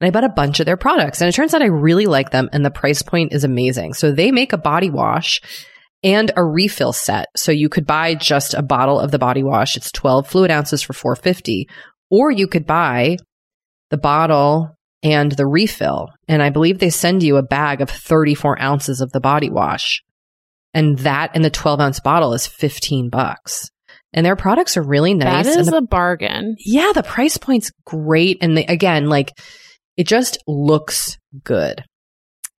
And 0.00 0.08
I 0.08 0.10
bought 0.10 0.24
a 0.24 0.34
bunch 0.34 0.60
of 0.60 0.66
their 0.66 0.76
products 0.76 1.20
and 1.20 1.28
it 1.28 1.32
turns 1.32 1.54
out 1.54 1.62
I 1.62 1.66
really 1.66 2.06
like 2.06 2.30
them 2.30 2.48
and 2.52 2.64
the 2.64 2.70
price 2.70 3.02
point 3.02 3.32
is 3.32 3.44
amazing. 3.44 3.94
So 3.94 4.12
they 4.12 4.30
make 4.30 4.52
a 4.52 4.58
body 4.58 4.90
wash 4.90 5.40
and 6.02 6.30
a 6.36 6.44
refill 6.44 6.92
set. 6.92 7.28
So 7.36 7.52
you 7.52 7.68
could 7.68 7.86
buy 7.86 8.14
just 8.14 8.54
a 8.54 8.62
bottle 8.62 9.00
of 9.00 9.10
the 9.10 9.18
body 9.18 9.42
wash. 9.42 9.76
It's 9.76 9.90
12 9.92 10.28
fluid 10.28 10.50
ounces 10.50 10.82
for 10.82 10.92
450 10.92 11.68
or 12.10 12.30
you 12.30 12.46
could 12.46 12.66
buy 12.66 13.16
the 13.90 13.96
bottle 13.96 14.76
and 15.04 15.30
the 15.30 15.46
refill. 15.46 16.08
And 16.26 16.42
I 16.42 16.50
believe 16.50 16.80
they 16.80 16.90
send 16.90 17.22
you 17.22 17.36
a 17.36 17.42
bag 17.42 17.80
of 17.80 17.90
34 17.90 18.60
ounces 18.60 19.00
of 19.00 19.12
the 19.12 19.20
body 19.20 19.50
wash. 19.50 20.02
And 20.72 20.98
that 21.00 21.36
in 21.36 21.42
the 21.42 21.50
12 21.50 21.78
ounce 21.78 22.00
bottle 22.00 22.32
is 22.32 22.48
15 22.48 23.10
bucks 23.10 23.70
and 24.14 24.24
their 24.24 24.36
products 24.36 24.76
are 24.76 24.82
really 24.82 25.12
nice. 25.12 25.46
That 25.46 25.58
is 25.58 25.66
the, 25.66 25.78
a 25.78 25.82
bargain. 25.82 26.54
Yeah, 26.58 26.92
the 26.94 27.02
price 27.02 27.36
point's 27.36 27.72
great. 27.84 28.38
And 28.40 28.56
they, 28.56 28.64
again, 28.64 29.08
like 29.08 29.32
it 29.96 30.06
just 30.06 30.38
looks 30.46 31.18
good. 31.42 31.82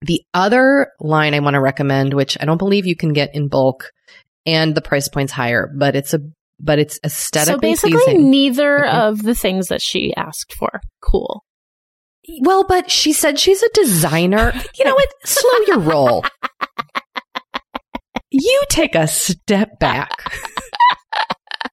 The 0.02 0.22
other 0.34 0.92
line 1.00 1.34
I 1.34 1.40
want 1.40 1.54
to 1.54 1.62
recommend, 1.62 2.14
which 2.14 2.38
I 2.40 2.46
don't 2.46 2.58
believe 2.58 2.86
you 2.86 2.98
can 2.98 3.14
get 3.14 3.34
in 3.34 3.48
bulk 3.48 3.90
and 4.46 4.76
the 4.76 4.82
price 4.82 5.08
point's 5.08 5.32
higher, 5.32 5.72
but 5.76 5.96
it's 5.96 6.14
a 6.14 6.20
but 6.60 6.78
it's 6.78 7.00
aesthetically 7.04 7.76
so 7.76 7.88
basically 7.90 8.04
pleasing. 8.04 8.30
neither 8.30 8.80
mm-hmm. 8.80 8.98
of 8.98 9.24
the 9.24 9.36
things 9.36 9.68
that 9.68 9.82
she 9.82 10.14
asked 10.16 10.54
for. 10.54 10.82
Cool. 11.02 11.44
Well, 12.42 12.64
but 12.68 12.90
she 12.92 13.14
said 13.14 13.40
she's 13.40 13.64
a 13.64 13.70
designer. 13.74 14.54
you 14.78 14.86
know 14.86 14.94
what? 14.94 15.10
Slow 15.26 15.60
your 15.68 15.80
roll. 15.80 16.24
you 18.32 18.64
take 18.70 18.96
a 18.96 19.08
step 19.08 19.80
back. 19.80 20.12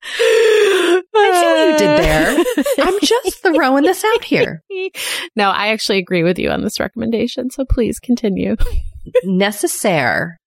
I 0.04 1.00
see 1.34 1.46
what 1.46 1.68
you 1.70 1.78
did 1.78 1.98
there. 1.98 2.86
I'm 2.86 3.00
just 3.00 3.42
throwing 3.42 3.84
this 3.84 4.04
out 4.04 4.24
here. 4.24 4.62
No, 5.36 5.50
I 5.50 5.68
actually 5.68 5.98
agree 5.98 6.22
with 6.22 6.38
you 6.38 6.50
on 6.50 6.62
this 6.62 6.78
recommendation. 6.80 7.50
So 7.50 7.64
please 7.64 7.98
continue. 7.98 8.56
Necessaire 9.24 10.38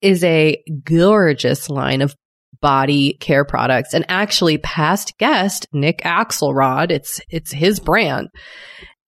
is 0.00 0.24
a 0.24 0.60
gorgeous 0.84 1.70
line 1.70 2.02
of 2.02 2.14
body 2.60 3.16
care 3.20 3.44
products 3.44 3.92
and 3.94 4.04
actually 4.08 4.58
past 4.58 5.12
guest 5.18 5.66
Nick 5.72 5.98
Axelrod 5.98 6.90
it's 6.90 7.20
it's 7.28 7.52
his 7.52 7.78
brand 7.80 8.28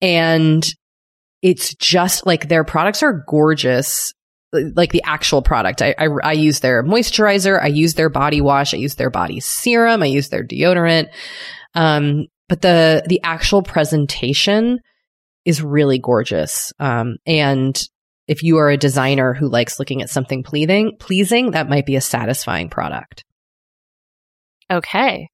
and 0.01 0.65
it's 1.41 1.73
just 1.75 2.25
like 2.25 2.47
their 2.47 2.63
products 2.63 3.03
are 3.03 3.23
gorgeous 3.27 4.13
like 4.51 4.91
the 4.91 5.03
actual 5.03 5.41
product. 5.41 5.81
I, 5.81 5.93
I, 5.97 6.07
I 6.23 6.31
use 6.33 6.59
their 6.59 6.83
moisturizer. 6.83 7.61
I 7.61 7.67
use 7.67 7.93
their 7.93 8.09
body 8.09 8.41
wash. 8.41 8.73
I 8.73 8.77
use 8.77 8.95
their 8.95 9.11
body 9.11 9.39
serum. 9.39 10.01
I 10.01 10.07
use 10.07 10.29
their 10.29 10.43
deodorant. 10.43 11.09
Um, 11.75 12.25
but 12.47 12.61
the, 12.61 13.03
the 13.07 13.21
actual 13.23 13.61
presentation 13.61 14.79
is 15.45 15.61
really 15.61 15.99
gorgeous. 15.99 16.73
Um, 16.79 17.17
and 17.27 17.79
if 18.27 18.43
you 18.43 18.57
are 18.57 18.69
a 18.69 18.77
designer 18.77 19.33
who 19.33 19.47
likes 19.47 19.79
looking 19.79 20.01
at 20.01 20.09
something 20.09 20.43
pleasing, 20.43 20.97
pleasing, 20.99 21.51
that 21.51 21.69
might 21.69 21.85
be 21.85 21.95
a 21.95 22.01
satisfying 22.01 22.69
product. 22.69 23.23
Okay. 24.71 25.29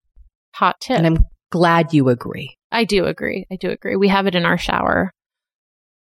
Hot 0.56 0.76
tip. 0.82 0.98
And 0.98 1.08
I'm 1.08 1.26
glad 1.52 1.94
you 1.94 2.10
agree. 2.10 2.58
I 2.72 2.84
do 2.84 3.06
agree. 3.06 3.46
I 3.52 3.56
do 3.56 3.70
agree. 3.70 3.96
We 3.96 4.08
have 4.10 4.28
it 4.28 4.36
in 4.36 4.46
our 4.46 4.58
shower. 4.58 5.12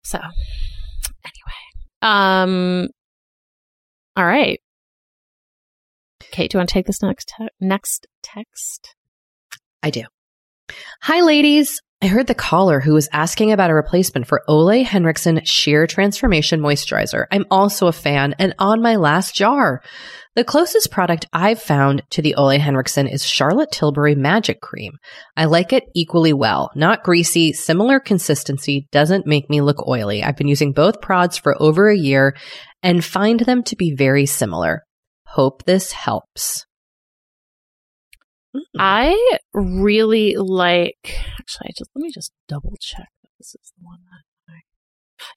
So 0.04 0.18
anyway. 0.18 1.92
um. 2.02 2.88
All 4.16 4.24
right. 4.24 4.60
Kate, 6.30 6.50
do 6.50 6.56
you 6.56 6.60
want 6.60 6.68
to 6.70 6.72
take 6.72 6.86
this 6.86 7.02
next 7.02 7.32
te- 7.36 7.48
next 7.60 8.06
text? 8.22 8.94
I 9.82 9.90
do. 9.90 10.04
Hi, 11.02 11.20
ladies. 11.20 11.80
I 12.02 12.08
heard 12.08 12.26
the 12.26 12.34
caller 12.34 12.80
who 12.80 12.92
was 12.94 13.08
asking 13.12 13.52
about 13.52 13.70
a 13.70 13.74
replacement 13.74 14.26
for 14.26 14.42
Ole 14.48 14.84
Henriksen 14.84 15.44
Sheer 15.44 15.86
Transformation 15.86 16.60
Moisturizer. 16.60 17.26
I'm 17.30 17.46
also 17.50 17.86
a 17.86 17.92
fan 17.92 18.34
and 18.38 18.54
on 18.58 18.82
my 18.82 18.96
last 18.96 19.34
jar. 19.34 19.82
The 20.36 20.44
closest 20.44 20.90
product 20.90 21.24
I've 21.32 21.62
found 21.62 22.02
to 22.10 22.20
the 22.20 22.34
Ole 22.34 22.58
Henriksen 22.58 23.08
is 23.08 23.24
Charlotte 23.24 23.72
Tilbury 23.72 24.14
Magic 24.14 24.60
Cream. 24.60 24.92
I 25.34 25.46
like 25.46 25.72
it 25.72 25.84
equally 25.94 26.34
well. 26.34 26.70
Not 26.74 27.02
greasy, 27.02 27.54
similar 27.54 27.98
consistency, 28.00 28.86
doesn't 28.92 29.26
make 29.26 29.48
me 29.48 29.62
look 29.62 29.88
oily. 29.88 30.22
I've 30.22 30.36
been 30.36 30.46
using 30.46 30.74
both 30.74 31.00
prods 31.00 31.38
for 31.38 31.56
over 31.58 31.88
a 31.88 31.96
year 31.96 32.36
and 32.82 33.02
find 33.02 33.40
them 33.40 33.62
to 33.62 33.76
be 33.76 33.94
very 33.96 34.26
similar. 34.26 34.82
Hope 35.24 35.64
this 35.64 35.92
helps. 35.92 36.66
Hmm. 38.52 38.60
I 38.78 39.38
really 39.54 40.34
like. 40.36 41.18
Actually, 41.40 41.68
I 41.70 41.72
just 41.78 41.90
let 41.94 42.02
me 42.02 42.10
just 42.12 42.32
double 42.46 42.74
check 42.78 43.08
that 43.22 43.30
this 43.38 43.54
is 43.54 43.72
the 43.78 43.86
one 43.86 44.00
that 44.10 44.18
I. 44.18 44.35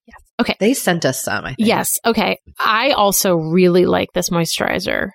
Yes. 0.05 0.21
Okay. 0.39 0.55
They 0.59 0.73
sent 0.73 1.05
us 1.05 1.23
some. 1.23 1.45
I 1.45 1.55
think. 1.55 1.67
Yes. 1.67 1.97
Okay. 2.05 2.39
I 2.59 2.91
also 2.91 3.35
really 3.35 3.85
like 3.85 4.09
this 4.13 4.29
moisturizer. 4.29 5.09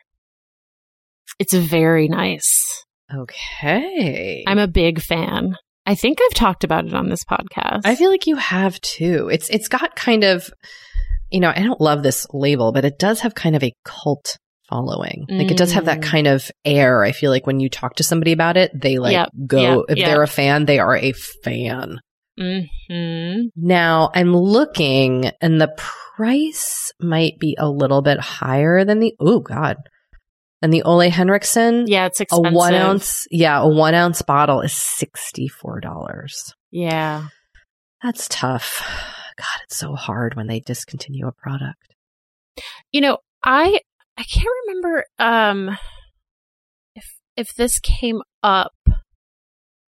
It's 1.38 1.52
very 1.52 2.08
nice. 2.08 2.84
Okay. 3.12 4.44
I'm 4.46 4.58
a 4.58 4.68
big 4.68 5.00
fan. 5.00 5.56
I 5.86 5.94
think 5.94 6.18
I've 6.22 6.34
talked 6.34 6.64
about 6.64 6.86
it 6.86 6.94
on 6.94 7.08
this 7.08 7.24
podcast. 7.24 7.82
I 7.84 7.94
feel 7.94 8.10
like 8.10 8.26
you 8.26 8.36
have 8.36 8.80
too. 8.80 9.28
It's 9.30 9.50
it's 9.50 9.68
got 9.68 9.96
kind 9.96 10.24
of 10.24 10.48
you 11.30 11.40
know, 11.40 11.50
I 11.50 11.62
don't 11.62 11.80
love 11.80 12.02
this 12.02 12.26
label, 12.32 12.72
but 12.72 12.84
it 12.84 12.98
does 12.98 13.20
have 13.20 13.34
kind 13.34 13.56
of 13.56 13.64
a 13.64 13.72
cult 13.84 14.38
following. 14.68 15.26
Like 15.28 15.50
it 15.50 15.56
does 15.56 15.72
have 15.72 15.86
that 15.86 15.98
mm. 15.98 16.04
kind 16.04 16.26
of 16.26 16.50
air. 16.64 17.02
I 17.02 17.12
feel 17.12 17.30
like 17.30 17.46
when 17.46 17.60
you 17.60 17.68
talk 17.68 17.96
to 17.96 18.04
somebody 18.04 18.32
about 18.32 18.56
it, 18.56 18.70
they 18.74 18.98
like 18.98 19.12
yep, 19.12 19.30
go, 19.46 19.60
yep, 19.60 19.84
if 19.88 19.98
yep. 19.98 20.08
they're 20.08 20.22
a 20.22 20.28
fan, 20.28 20.64
they 20.64 20.78
are 20.78 20.96
a 20.96 21.12
fan. 21.12 22.00
Mm-hmm. 22.38 23.48
Now 23.56 24.10
I'm 24.14 24.34
looking 24.36 25.30
and 25.40 25.60
the 25.60 25.72
price 25.76 26.92
might 27.00 27.38
be 27.38 27.56
a 27.58 27.68
little 27.68 28.02
bit 28.02 28.18
higher 28.20 28.84
than 28.84 29.00
the, 29.00 29.14
oh 29.20 29.40
God, 29.40 29.76
And 30.62 30.72
the 30.72 30.82
Ole 30.82 31.10
Henriksen. 31.10 31.84
Yeah, 31.86 32.06
it's 32.06 32.20
expensive. 32.20 32.52
A 32.52 32.56
one 32.56 32.74
ounce, 32.74 33.26
yeah, 33.30 33.60
a 33.60 33.68
one 33.68 33.94
ounce 33.94 34.22
bottle 34.22 34.60
is 34.62 34.72
$64. 34.72 36.52
Yeah. 36.70 37.26
That's 38.02 38.28
tough. 38.28 38.80
God, 39.36 39.62
it's 39.64 39.76
so 39.76 39.94
hard 39.94 40.36
when 40.36 40.46
they 40.46 40.60
discontinue 40.60 41.26
a 41.26 41.32
product. 41.32 41.94
You 42.92 43.00
know, 43.00 43.18
I 43.42 43.80
I 44.16 44.22
can't 44.22 44.46
remember 44.66 45.04
um 45.18 45.76
if 46.94 47.14
if 47.36 47.54
this 47.54 47.80
came 47.80 48.22
up 48.42 48.72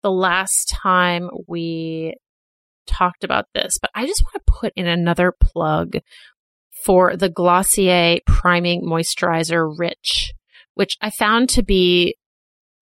the 0.02 0.10
last 0.10 0.68
time 0.68 1.30
we 1.46 2.14
talked 2.86 3.24
about 3.24 3.46
this, 3.54 3.78
but 3.80 3.90
I 3.94 4.06
just 4.06 4.22
want 4.22 4.34
to 4.34 4.52
put 4.52 4.72
in 4.76 4.86
another 4.86 5.32
plug 5.40 5.98
for 6.84 7.16
the 7.16 7.28
Glossier 7.28 8.20
Priming 8.26 8.82
Moisturizer 8.82 9.74
Rich, 9.76 10.32
which 10.74 10.96
I 11.00 11.10
found 11.10 11.48
to 11.50 11.62
be 11.62 12.16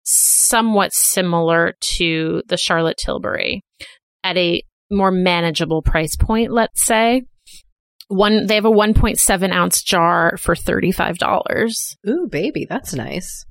somewhat 0.02 0.92
similar 0.92 1.74
to 1.80 2.42
the 2.48 2.56
Charlotte 2.56 2.96
Tilbury 2.96 3.64
at 4.24 4.36
a 4.36 4.62
more 4.90 5.10
manageable 5.10 5.82
price 5.82 6.16
point, 6.16 6.52
let's 6.52 6.84
say. 6.84 7.22
One, 8.08 8.46
they 8.46 8.56
have 8.56 8.64
a 8.64 8.70
1.7 8.70 9.52
ounce 9.52 9.82
jar 9.82 10.36
for 10.36 10.54
$35. 10.54 11.96
Ooh, 12.08 12.28
baby, 12.30 12.66
that's 12.68 12.92
nice. 12.92 13.46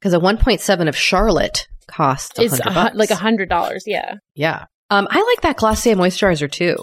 Because 0.00 0.14
a 0.14 0.18
1.7 0.18 0.88
of 0.88 0.96
Charlotte 0.96 1.68
costs 1.86 2.38
It's 2.38 2.58
100 2.58 2.94
a, 2.94 2.96
like 2.96 3.10
a 3.10 3.16
hundred 3.16 3.48
dollars. 3.48 3.84
Yeah. 3.86 4.14
Yeah. 4.34 4.64
Um, 4.90 5.06
I 5.10 5.22
like 5.22 5.40
that 5.42 5.56
Glossier 5.56 5.96
moisturizer 5.96 6.50
too. 6.50 6.76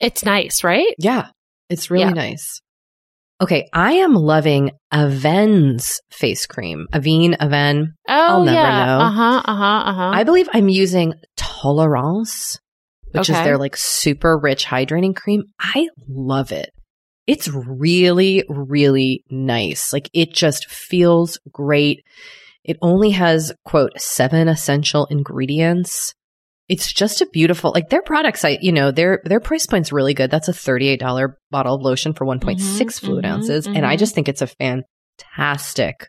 It's 0.00 0.24
nice, 0.24 0.64
right? 0.64 0.94
Yeah. 0.98 1.28
It's 1.70 1.90
really 1.90 2.04
Yeah. 2.04 2.10
nice. 2.10 2.60
Okay, 3.40 3.68
I 3.72 3.94
am 3.94 4.14
loving 4.14 4.70
Aven's 4.92 6.00
face 6.10 6.46
cream. 6.46 6.86
Avene, 6.92 7.36
Aven. 7.40 7.94
Oh, 8.08 8.12
I'll 8.14 8.44
never 8.44 8.56
yeah. 8.56 8.86
know. 8.86 8.98
Uh 9.00 9.10
huh. 9.10 9.42
Uh 9.44 9.56
huh. 9.56 9.82
Uh 9.90 9.92
huh. 9.94 10.10
I 10.14 10.24
believe 10.24 10.48
I'm 10.52 10.68
using 10.68 11.14
Tolerance, 11.36 12.58
which 13.10 13.28
is 13.28 13.34
their 13.36 13.58
like 13.58 13.76
super 13.76 14.38
rich 14.38 14.64
hydrating 14.64 15.16
cream. 15.16 15.44
I 15.58 15.88
love 16.08 16.52
it. 16.52 16.70
It's 17.26 17.48
really, 17.48 18.44
really 18.48 19.24
nice. 19.30 19.92
Like 19.92 20.10
it 20.14 20.32
just 20.32 20.70
feels 20.70 21.38
great. 21.50 22.04
It 22.64 22.78
only 22.80 23.10
has, 23.10 23.52
quote, 23.64 24.00
seven 24.00 24.48
essential 24.48 25.06
ingredients. 25.06 26.14
It's 26.68 26.90
just 26.92 27.20
a 27.20 27.26
beautiful, 27.26 27.72
like 27.74 27.90
their 27.90 28.00
products, 28.02 28.44
I, 28.44 28.58
you 28.62 28.72
know, 28.72 28.90
their, 28.90 29.20
their 29.24 29.40
price 29.40 29.66
point's 29.66 29.92
really 29.92 30.14
good. 30.14 30.30
That's 30.30 30.48
a 30.48 30.52
$38 30.52 31.34
bottle 31.50 31.74
of 31.74 31.82
lotion 31.82 32.14
for 32.14 32.24
1.6 32.26 32.56
Mhm, 32.56 33.00
fluid 33.00 33.24
mhm, 33.24 33.28
ounces. 33.28 33.66
And 33.66 33.84
I 33.84 33.96
mhm. 33.96 33.98
just 33.98 34.14
think 34.14 34.28
it's 34.30 34.40
a 34.42 34.46
fantastic 34.46 36.08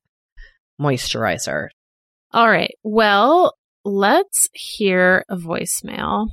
moisturizer. 0.82 1.68
All 2.32 2.50
right. 2.50 2.74
Well, 2.84 3.54
let's 3.84 4.48
hear 4.54 5.26
a 5.30 5.36
voicemail 5.36 6.28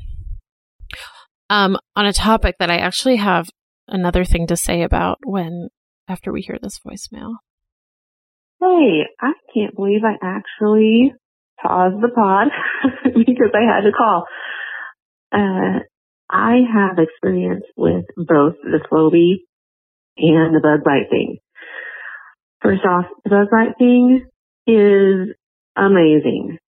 um, 1.50 1.76
on 1.96 2.06
a 2.06 2.12
topic 2.12 2.56
that 2.60 2.70
I 2.70 2.76
actually 2.78 3.16
have 3.16 3.48
another 3.88 4.24
thing 4.24 4.46
to 4.46 4.56
say 4.56 4.82
about 4.82 5.18
when 5.24 5.68
after 6.08 6.32
we 6.32 6.42
hear 6.42 6.58
this 6.62 6.78
voicemail. 6.86 7.34
Hey, 8.62 9.02
I 9.20 9.32
can't 9.52 9.74
believe 9.74 10.02
I 10.04 10.14
actually 10.22 11.12
paused 11.60 12.00
the 12.00 12.10
pod 12.14 12.46
because 13.04 13.50
I 13.54 13.62
had 13.62 13.80
to 13.80 13.90
call. 13.90 14.24
Uh, 15.32 15.80
I 16.30 16.58
have 16.72 16.98
experience 17.00 17.64
with 17.76 18.04
both 18.16 18.54
the 18.62 18.78
Flowbee 18.88 19.42
and 20.16 20.54
the 20.54 20.60
bug 20.62 20.84
bite 20.84 21.10
thing. 21.10 21.38
First 22.62 22.84
off, 22.84 23.06
the 23.24 23.30
bug 23.30 23.48
bite 23.50 23.78
thing 23.78 24.26
is 24.68 25.34
amazing. 25.74 26.58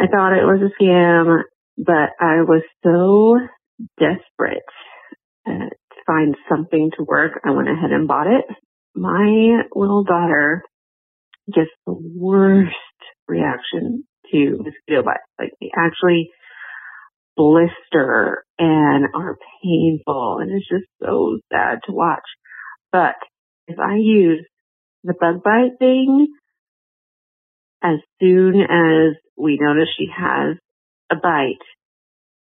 I 0.00 0.08
thought 0.08 0.32
it 0.32 0.44
was 0.44 0.60
a 0.60 0.82
scam, 0.82 1.42
but 1.78 2.10
I 2.18 2.42
was 2.42 2.62
so 2.82 3.38
desperate 3.96 4.64
uh, 5.46 5.68
to 5.70 6.00
find 6.04 6.34
something 6.48 6.90
to 6.96 7.04
work. 7.04 7.40
I 7.44 7.52
went 7.52 7.68
ahead 7.68 7.92
and 7.92 8.08
bought 8.08 8.26
it. 8.26 8.44
My 8.96 9.62
little 9.76 10.02
daughter 10.02 10.64
gets 11.54 11.70
the 11.86 11.94
worst 11.94 12.74
reaction 13.28 14.04
to 14.32 14.58
mosquito 14.58 15.02
bites. 15.04 15.20
Like 15.38 15.52
they 15.60 15.70
actually 15.76 16.30
blister 17.36 18.44
and 18.58 19.06
are 19.14 19.38
painful 19.62 20.38
and 20.40 20.50
it's 20.52 20.68
just 20.68 20.90
so 21.02 21.38
sad 21.52 21.78
to 21.86 21.92
watch. 21.92 22.28
But 22.92 23.14
if 23.66 23.78
I 23.78 23.96
use 23.96 24.44
the 25.04 25.14
bug 25.18 25.42
bite 25.42 25.78
thing, 25.78 26.28
as 27.82 27.98
soon 28.20 28.60
as 28.60 29.16
we 29.36 29.58
notice 29.60 29.88
she 29.96 30.08
has 30.14 30.56
a 31.10 31.16
bite, 31.16 31.64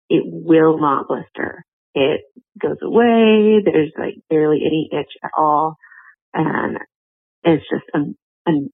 it 0.09 0.23
will 0.25 0.79
not 0.79 1.07
blister. 1.07 1.65
It 1.95 2.21
goes 2.61 2.77
away. 2.83 3.61
There's 3.63 3.91
like 3.97 4.15
barely 4.29 4.59
any 4.65 4.89
itch 4.91 5.11
at 5.23 5.31
all. 5.35 5.77
And 6.33 6.77
it's 7.43 7.63
just 7.71 7.85
an, 7.93 8.15
an, 8.45 8.69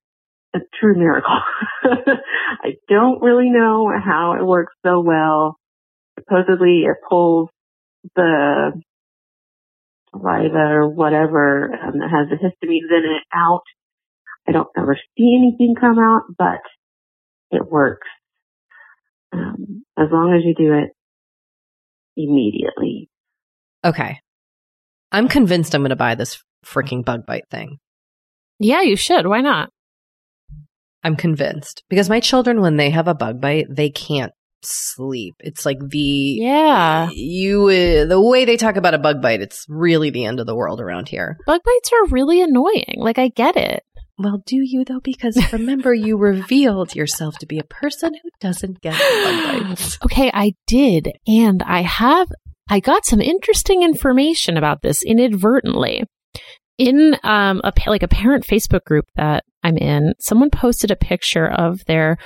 a 0.56 0.60
true 0.80 0.98
miracle. 0.98 1.40
I 1.84 2.74
don't 2.90 3.22
really 3.22 3.50
know 3.50 3.92
how 4.04 4.36
it 4.40 4.46
works 4.46 4.74
so 4.86 5.00
well. 5.00 5.58
Supposedly 6.20 6.84
it 6.86 6.98
pulls 7.08 7.50
the 8.16 8.72
saliva 10.12 10.58
or 10.58 10.90
whatever 10.90 11.72
um, 11.74 12.00
that 12.00 12.10
has 12.10 12.30
the 12.30 12.36
histamines 12.36 12.90
in 12.90 13.04
it 13.06 13.24
out. 13.34 13.64
I 14.48 14.52
don't 14.52 14.70
ever 14.78 14.98
see 15.18 15.38
anything 15.38 15.76
come 15.80 16.00
out, 16.00 16.24
but 16.38 16.62
it 17.52 17.70
works. 17.70 18.08
Um, 19.34 19.84
as 19.98 20.08
long 20.12 20.34
as 20.36 20.44
you 20.44 20.54
do 20.56 20.74
it 20.74 20.90
immediately. 22.18 23.10
Okay. 23.86 24.20
I'm 25.12 25.28
convinced 25.28 25.74
I'm 25.74 25.82
going 25.82 25.90
to 25.90 25.96
buy 25.96 26.16
this 26.16 26.44
freaking 26.66 27.06
bug 27.06 27.26
bite 27.26 27.50
thing. 27.50 27.78
Yeah, 28.60 28.82
you 28.82 28.96
should. 28.96 29.28
Why 29.28 29.42
not? 29.42 29.70
I'm 31.04 31.16
convinced 31.16 31.84
because 31.90 32.10
my 32.10 32.20
children, 32.20 32.62
when 32.62 32.78
they 32.78 32.90
have 32.92 33.08
a 33.08 33.14
bug 33.16 33.42
bite, 33.42 33.68
they 33.70 33.90
can't 33.90 34.32
sleep. 34.64 35.34
It's 35.40 35.66
like 35.66 35.80
the 35.80 36.38
Yeah. 36.40 37.10
you 37.12 37.64
uh, 37.64 38.06
the 38.06 38.22
way 38.22 38.46
they 38.46 38.58
talk 38.58 38.76
about 38.76 38.94
a 38.94 39.00
bug 39.00 39.22
bite. 39.22 39.42
It's 39.42 39.66
really 39.68 40.12
the 40.12 40.26
end 40.26 40.40
of 40.40 40.46
the 40.46 40.56
world 40.56 40.80
around 40.80 41.10
here. 41.10 41.38
Bug 41.48 41.62
bites 41.66 41.90
are 41.94 42.08
really 42.10 42.42
annoying. 42.42 42.96
Like, 42.98 43.18
I 43.18 43.30
get 43.30 43.58
it. 43.58 43.84
Well, 44.20 44.44
do 44.46 44.58
you 44.58 44.86
though? 44.86 45.00
Because 45.04 45.52
remember, 45.52 45.96
you 45.96 46.16
revealed 46.18 46.94
yourself 46.96 47.40
to 47.40 47.48
be 47.48 47.58
a 47.58 47.64
person 47.64 48.14
who 48.14 48.30
doesn't 48.40 48.82
get 48.82 48.94
bug 48.94 49.68
bites. 49.70 49.98
Okay, 50.06 50.30
I 50.32 50.54
did. 50.68 51.10
And 51.26 51.64
I 51.64 51.82
have, 51.82 52.28
I 52.70 52.80
got 52.82 53.06
some 53.08 53.20
interesting 53.22 53.82
information 53.82 54.58
about 54.58 54.84
this 54.84 55.02
inadvertently. 55.04 56.04
In 56.78 57.16
um, 57.24 57.62
a, 57.64 57.74
like 57.88 58.04
a 58.04 58.08
parent 58.08 58.46
Facebook 58.46 58.84
group 58.86 59.06
that 59.16 59.44
I'm 59.64 59.78
in, 59.78 60.14
someone 60.20 60.50
posted 60.50 60.92
a 60.92 60.96
picture 60.96 61.48
of 61.48 61.86
their 61.86 62.18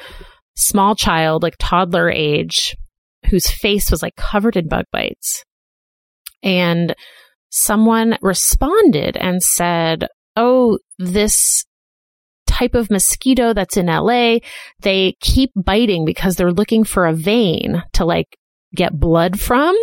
small 0.55 0.95
child, 0.95 1.43
like 1.43 1.55
toddler 1.59 2.09
age, 2.09 2.75
whose 3.29 3.49
face 3.49 3.91
was 3.91 4.01
like 4.01 4.15
covered 4.15 4.55
in 4.55 4.67
bug 4.67 4.85
bites. 4.91 5.43
And 6.41 6.95
someone 7.49 8.17
responded 8.21 9.17
and 9.17 9.41
said, 9.41 10.07
Oh, 10.37 10.79
this 10.99 11.65
type 12.45 12.75
of 12.75 12.91
mosquito 12.91 13.53
that's 13.53 13.77
in 13.77 13.87
LA, 13.87 14.37
they 14.79 15.15
keep 15.19 15.51
biting 15.55 16.05
because 16.05 16.35
they're 16.35 16.51
looking 16.51 16.83
for 16.83 17.05
a 17.05 17.13
vein 17.13 17.83
to 17.93 18.05
like 18.05 18.37
get 18.73 18.99
blood 18.99 19.39
from. 19.39 19.75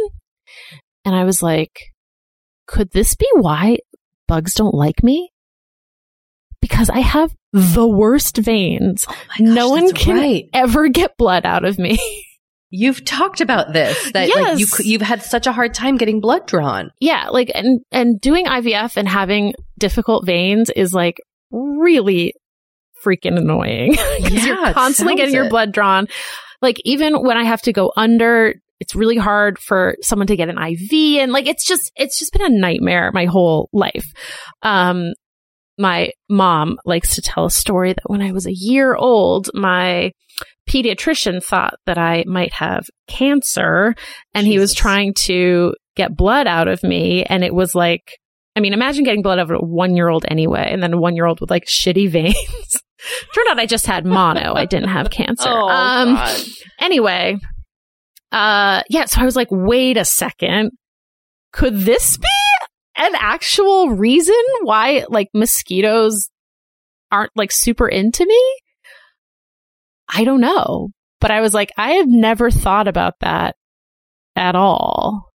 And 1.05 1.15
I 1.15 1.25
was 1.25 1.43
like, 1.43 1.93
could 2.67 2.91
this 2.93 3.15
be 3.15 3.29
why 3.35 3.79
bugs 4.33 4.55
don't 4.55 4.75
like 4.75 5.03
me? 5.03 5.31
Because 6.63 6.89
I 6.89 7.01
have 7.01 7.35
the 7.53 7.87
worst 7.87 8.39
veins. 8.39 9.05
Oh 9.09 9.15
no 9.41 9.69
one 9.69 9.93
can 9.93 10.17
right. 10.17 10.49
ever 10.55 10.89
get 10.89 11.19
blood 11.19 11.45
out 11.45 11.67
of 11.67 11.79
me. 11.79 11.99
You've 12.71 13.05
talked 13.05 13.43
about 13.43 13.75
this 13.75 14.13
that 14.13 14.31
like 14.35 14.59
you 14.59 14.67
you've 14.79 15.03
had 15.03 15.23
such 15.23 15.47
a 15.47 15.53
hard 15.53 15.75
time 15.75 15.99
getting 15.99 16.23
blood 16.23 16.47
drawn. 16.47 16.91
yeah, 16.99 17.29
like 17.29 17.51
and 17.55 17.81
and 17.91 18.19
doing 18.19 18.47
IVF 18.47 18.97
and 18.97 19.07
having 19.07 19.53
difficult 19.79 20.25
veins 20.25 20.71
is 20.71 20.95
like 20.95 21.21
really 21.51 22.33
freaking 23.05 23.37
annoying 23.37 23.91
because 24.17 24.33
Yeah, 24.33 24.47
you're 24.47 24.73
constantly 24.73 25.17
getting 25.17 25.35
your 25.35 25.51
blood 25.51 25.73
drawn. 25.73 26.09
Like 26.63 26.81
even 26.87 27.23
when 27.23 27.37
I 27.37 27.45
have 27.45 27.61
to 27.63 27.75
go 27.75 27.93
under, 27.95 28.55
it's 28.83 28.97
really 28.97 29.17
hard 29.17 29.61
for 29.61 29.95
someone 30.03 30.27
to 30.27 30.35
get 30.35 30.49
an 30.49 30.59
IV 30.59 31.21
and 31.21 31.31
like 31.31 31.47
it's 31.47 31.65
just 31.65 31.93
it's 31.95 32.19
just 32.19 32.33
been 32.33 32.45
a 32.45 32.59
nightmare 32.59 33.13
my 33.15 33.27
whole 33.27 33.69
life. 33.73 34.05
Um 34.63 35.13
my 35.79 36.11
mom 36.29 36.79
likes 36.85 37.15
to 37.15 37.23
tell 37.23 37.45
a 37.45 37.51
story 37.51 37.93
that 37.93 38.11
when 38.11 38.21
I 38.21 38.33
was 38.33 38.45
a 38.45 38.53
year 38.53 38.97
old, 38.97 39.51
my 39.55 40.11
pediatrician 40.69 41.43
thought 41.43 41.75
that 41.87 41.97
I 41.97 42.25
might 42.27 42.55
have 42.55 42.85
cancer 43.07 43.95
and 44.35 44.49
he 44.49 44.59
was 44.59 44.75
trying 44.75 45.15
to 45.15 45.75
get 45.95 46.17
blood 46.17 46.49
out 46.49 46.67
of 46.67 46.83
me 46.83 47.23
and 47.23 47.45
it 47.45 47.55
was 47.55 47.77
like 47.77 48.03
I 48.57 48.61
mean, 48.61 48.75
imagine 48.75 49.05
getting 49.05 49.23
blood 49.23 49.39
out 49.39 49.51
of 49.51 49.63
a 49.63 49.65
one 49.65 49.95
year 49.95 50.09
old 50.09 50.27
anyway, 50.29 50.69
and 50.71 50.83
then 50.83 50.93
a 50.93 50.99
one 50.99 51.17
year 51.17 51.25
old 51.25 51.41
with 51.41 51.51
like 51.51 51.65
shitty 51.65 52.11
veins. 52.11 52.83
Turned 53.35 53.49
out 53.49 53.59
I 53.59 53.65
just 53.65 53.87
had 53.87 54.05
mono. 54.05 54.55
I 54.55 54.67
didn't 54.67 54.91
have 54.91 55.09
cancer. 55.09 55.49
Oh, 55.53 55.69
um, 55.69 56.19
anyway, 56.81 57.39
uh, 58.33 58.83
yeah. 58.89 59.05
So 59.05 59.21
I 59.21 59.25
was 59.25 59.37
like, 59.37 59.49
wait 59.51 59.97
a 59.97 60.05
second. 60.05 60.73
Could 61.53 61.79
this 61.81 62.17
be 62.17 62.27
an 62.97 63.13
actual 63.15 63.91
reason 63.91 64.35
why 64.63 65.05
like 65.09 65.29
mosquitoes 65.35 66.29
aren't 67.11 67.31
like 67.37 67.53
super 67.53 67.87
into 67.87 68.27
me? 68.27 68.57
I 70.13 70.25
don't 70.25 70.41
know. 70.41 70.89
But 71.21 71.31
I 71.31 71.41
was 71.41 71.55
like, 71.55 71.71
I 71.77 71.93
have 71.93 72.09
never 72.09 72.51
thought 72.51 72.89
about 72.89 73.15
that 73.21 73.55
at 74.35 74.57
all. 74.57 75.29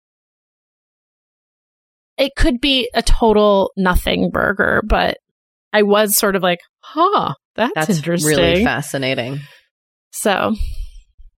it 2.18 2.32
could 2.34 2.61
be 2.62 2.88
a 2.94 3.03
total 3.03 3.72
nothing 3.76 4.30
burger, 4.30 4.82
but 4.86 5.18
I 5.72 5.82
was 5.82 6.16
sort 6.16 6.34
of 6.34 6.42
like, 6.42 6.61
huh, 6.80 7.34
that's, 7.57 7.72
That's 7.74 7.90
interesting. 7.99 8.30
really 8.30 8.64
fascinating. 8.64 9.40
So, 10.12 10.55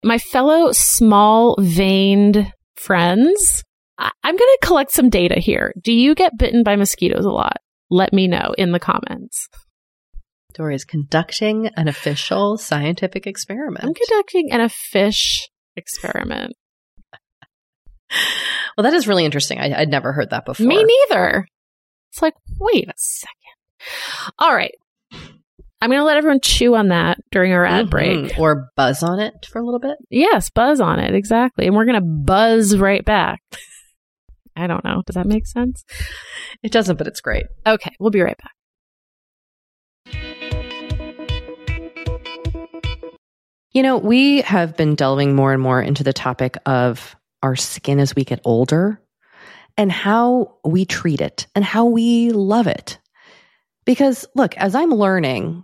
my 0.04 0.18
fellow 0.18 0.72
small 0.72 1.56
veined 1.60 2.52
friends, 2.76 3.64
I- 3.98 4.12
I'm 4.24 4.36
going 4.36 4.56
to 4.62 4.68
collect 4.68 4.91
some 4.91 5.10
data 5.10 5.39
here. 5.39 5.74
Do 5.82 5.91
you 5.91 6.16
get 6.16 6.38
bitten 6.38 6.64
by 6.64 6.76
mosquitoes 6.76 7.26
a 7.26 7.32
lot? 7.32 7.58
Let 7.89 8.14
me 8.14 8.28
know 8.28 8.54
in 8.58 8.72
the 8.72 8.80
comments. 8.80 9.48
Doree 10.54 10.76
is 10.76 10.86
conducting 10.86 11.68
an 11.78 11.88
official 11.88 12.58
scientific 12.58 13.28
experiment. 13.28 13.86
I'm 13.86 13.93
conducting 13.93 14.52
an 14.52 14.62
a 14.62 14.70
fish 14.70 15.50
experiment. 15.76 16.54
well, 18.78 18.84
that 18.84 18.93
is 18.93 19.08
really 19.08 19.26
interesting. 19.26 19.60
I, 19.60 19.82
I'd 19.82 19.89
never 19.89 20.14
heard 20.14 20.32
that 20.32 20.45
before. 20.45 20.66
Me 20.66 20.84
neither. 20.84 21.48
It's 22.12 22.22
like, 22.22 22.34
wait 22.60 22.88
a 22.88 22.93
second. 22.95 23.36
All 24.39 24.54
right. 24.54 24.74
I'm 25.82 25.89
going 25.91 25.99
to 26.01 26.05
let 26.05 26.17
everyone 26.17 26.39
chew 26.41 26.75
on 26.75 26.88
that 26.88 27.19
during 27.32 27.53
our 27.53 27.65
ad 27.65 27.86
Mhm. 27.88 27.89
break. 27.91 28.39
Or 28.39 28.69
buzz 28.75 29.03
on 29.03 29.19
it 29.19 29.34
for 29.47 29.59
a 29.59 29.63
little 29.65 29.80
bit. 29.80 29.97
Yes, 30.09 30.49
buzz 30.49 30.82
on 30.82 30.99
it. 30.99 31.13
Exactly. 31.13 31.67
And 31.67 31.75
we're 31.75 31.86
going 31.86 32.01
to 32.01 32.07
buzz 32.07 32.75
right 32.78 33.05
back. 33.05 33.39
I 34.55 34.65
don't 34.65 34.84
know. 34.84 35.03
Does 35.05 35.13
that 35.13 35.28
make 35.28 35.45
sense? 35.45 35.84
It 36.63 36.71
doesn't, 36.71 36.97
but 36.97 37.05
it's 37.05 37.21
great. 37.21 37.45
Okay. 37.65 37.91
We'll 37.99 38.09
be 38.09 38.21
right 38.21 38.38
back. 38.38 38.51
You 43.73 43.84
know, 43.84 43.97
we 43.97 44.41
have 44.41 44.75
been 44.75 44.95
delving 44.95 45.36
more 45.36 45.53
and 45.53 45.61
more 45.61 45.82
into 45.82 46.03
the 46.03 46.13
topic 46.13 46.57
of 46.65 47.15
our 47.43 47.55
skin 47.55 47.99
as 47.99 48.15
we 48.15 48.23
get 48.23 48.39
older 48.43 48.99
and 49.78 49.91
how 49.91 50.55
we 50.65 50.86
treat 50.86 51.21
it 51.21 51.45
and 51.53 51.63
how 51.63 51.86
we 51.86 52.32
love 52.32 52.65
it. 52.65 52.97
Because 53.86 54.25
look, 54.34 54.57
as 54.57 54.73
I'm 54.73 54.89
learning 54.89 55.63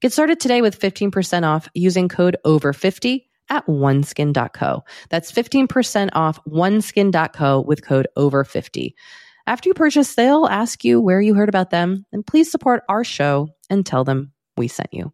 Get 0.00 0.14
started 0.14 0.40
today 0.40 0.62
with 0.62 0.80
15% 0.80 1.44
off 1.44 1.68
using 1.74 2.08
code 2.08 2.38
OVER50 2.46 3.26
at 3.50 3.66
oneskin.co. 3.66 4.84
That's 5.10 5.30
15% 5.30 6.10
off 6.14 6.42
oneskin.co 6.46 7.60
with 7.60 7.84
code 7.84 8.08
OVER50. 8.16 8.94
After 9.46 9.68
you 9.68 9.74
purchase, 9.74 10.14
they'll 10.14 10.46
ask 10.46 10.84
you 10.84 11.02
where 11.02 11.20
you 11.20 11.34
heard 11.34 11.50
about 11.50 11.68
them, 11.70 12.06
and 12.12 12.26
please 12.26 12.50
support 12.50 12.82
our 12.88 13.04
show 13.04 13.48
and 13.68 13.84
tell 13.84 14.04
them 14.04 14.32
we 14.56 14.68
sent 14.68 14.88
you. 14.92 15.12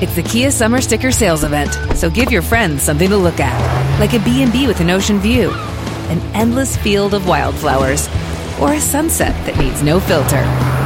It's 0.00 0.14
the 0.14 0.22
Kia 0.22 0.50
Summer 0.50 0.80
Sticker 0.80 1.10
Sales 1.10 1.42
Event, 1.42 1.72
so 1.96 2.08
give 2.08 2.30
your 2.30 2.42
friends 2.42 2.82
something 2.82 3.08
to 3.08 3.16
look 3.16 3.40
at, 3.40 4.00
like 4.00 4.14
a 4.14 4.24
B&B 4.24 4.66
with 4.66 4.80
an 4.80 4.90
ocean 4.90 5.18
view, 5.18 5.50
an 5.50 6.20
endless 6.34 6.76
field 6.76 7.14
of 7.14 7.26
wildflowers, 7.26 8.08
or 8.60 8.74
a 8.74 8.80
sunset 8.80 9.34
that 9.46 9.58
needs 9.58 9.82
no 9.82 9.98
filter. 9.98 10.69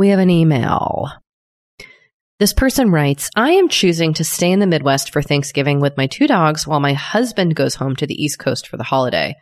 We 0.00 0.08
have 0.08 0.18
an 0.18 0.30
email. 0.30 1.10
This 2.38 2.54
person 2.54 2.90
writes, 2.90 3.28
I 3.36 3.50
am 3.50 3.68
choosing 3.68 4.14
to 4.14 4.24
stay 4.24 4.50
in 4.50 4.58
the 4.58 4.66
Midwest 4.66 5.12
for 5.12 5.20
Thanksgiving 5.20 5.78
with 5.78 5.98
my 5.98 6.06
two 6.06 6.26
dogs 6.26 6.66
while 6.66 6.80
my 6.80 6.94
husband 6.94 7.54
goes 7.54 7.74
home 7.74 7.94
to 7.96 8.06
the 8.06 8.14
East 8.14 8.38
Coast 8.38 8.66
for 8.66 8.78
the 8.78 8.82
holiday. 8.82 9.34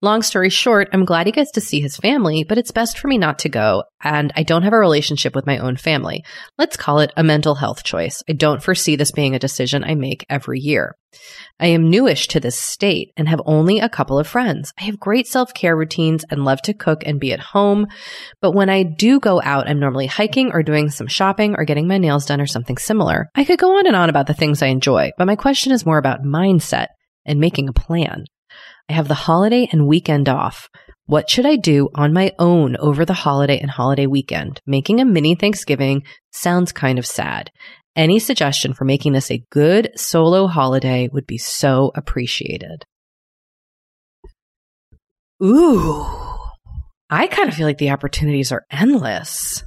Long 0.00 0.22
story 0.22 0.48
short, 0.48 0.88
I'm 0.94 1.04
glad 1.04 1.26
he 1.26 1.32
gets 1.32 1.50
to 1.50 1.60
see 1.60 1.82
his 1.82 1.98
family, 1.98 2.44
but 2.44 2.56
it's 2.56 2.70
best 2.70 2.98
for 2.98 3.08
me 3.08 3.18
not 3.18 3.40
to 3.40 3.50
go, 3.50 3.82
and 4.02 4.32
I 4.34 4.42
don't 4.42 4.62
have 4.62 4.72
a 4.72 4.78
relationship 4.78 5.34
with 5.34 5.46
my 5.46 5.58
own 5.58 5.76
family. 5.76 6.24
Let's 6.56 6.78
call 6.78 7.00
it 7.00 7.12
a 7.14 7.22
mental 7.22 7.54
health 7.54 7.84
choice. 7.84 8.22
I 8.26 8.32
don't 8.32 8.62
foresee 8.62 8.96
this 8.96 9.10
being 9.10 9.34
a 9.34 9.38
decision 9.38 9.84
I 9.84 9.96
make 9.96 10.24
every 10.30 10.60
year. 10.60 10.96
I 11.58 11.68
am 11.68 11.88
newish 11.88 12.28
to 12.28 12.40
this 12.40 12.58
state 12.58 13.12
and 13.16 13.28
have 13.28 13.40
only 13.46 13.78
a 13.78 13.88
couple 13.88 14.18
of 14.18 14.26
friends. 14.26 14.72
I 14.78 14.84
have 14.84 15.00
great 15.00 15.26
self 15.26 15.54
care 15.54 15.76
routines 15.76 16.24
and 16.30 16.44
love 16.44 16.60
to 16.62 16.74
cook 16.74 17.02
and 17.06 17.18
be 17.18 17.32
at 17.32 17.40
home. 17.40 17.86
But 18.40 18.52
when 18.52 18.68
I 18.68 18.82
do 18.82 19.18
go 19.20 19.40
out, 19.42 19.68
I'm 19.68 19.80
normally 19.80 20.06
hiking 20.06 20.52
or 20.52 20.62
doing 20.62 20.90
some 20.90 21.06
shopping 21.06 21.54
or 21.56 21.64
getting 21.64 21.88
my 21.88 21.98
nails 21.98 22.26
done 22.26 22.40
or 22.40 22.46
something 22.46 22.76
similar. 22.76 23.30
I 23.34 23.44
could 23.44 23.58
go 23.58 23.78
on 23.78 23.86
and 23.86 23.96
on 23.96 24.10
about 24.10 24.26
the 24.26 24.34
things 24.34 24.62
I 24.62 24.66
enjoy, 24.66 25.12
but 25.16 25.26
my 25.26 25.36
question 25.36 25.72
is 25.72 25.86
more 25.86 25.98
about 25.98 26.22
mindset 26.22 26.88
and 27.24 27.40
making 27.40 27.68
a 27.68 27.72
plan. 27.72 28.24
I 28.88 28.92
have 28.92 29.08
the 29.08 29.14
holiday 29.14 29.68
and 29.72 29.86
weekend 29.86 30.28
off. 30.28 30.68
What 31.06 31.30
should 31.30 31.46
I 31.46 31.56
do 31.56 31.88
on 31.94 32.12
my 32.12 32.32
own 32.38 32.76
over 32.76 33.04
the 33.04 33.12
holiday 33.14 33.58
and 33.58 33.70
holiday 33.70 34.06
weekend? 34.06 34.60
Making 34.66 35.00
a 35.00 35.04
mini 35.04 35.36
Thanksgiving 35.36 36.02
sounds 36.32 36.72
kind 36.72 36.98
of 36.98 37.06
sad. 37.06 37.50
Any 37.96 38.18
suggestion 38.18 38.74
for 38.74 38.84
making 38.84 39.14
this 39.14 39.30
a 39.30 39.42
good 39.50 39.90
solo 39.96 40.46
holiday 40.46 41.08
would 41.10 41.26
be 41.26 41.38
so 41.38 41.92
appreciated. 41.94 42.84
Ooh, 45.42 46.06
I 47.10 47.26
kind 47.26 47.48
of 47.48 47.54
feel 47.54 47.66
like 47.66 47.78
the 47.78 47.90
opportunities 47.90 48.52
are 48.52 48.64
endless. 48.70 49.64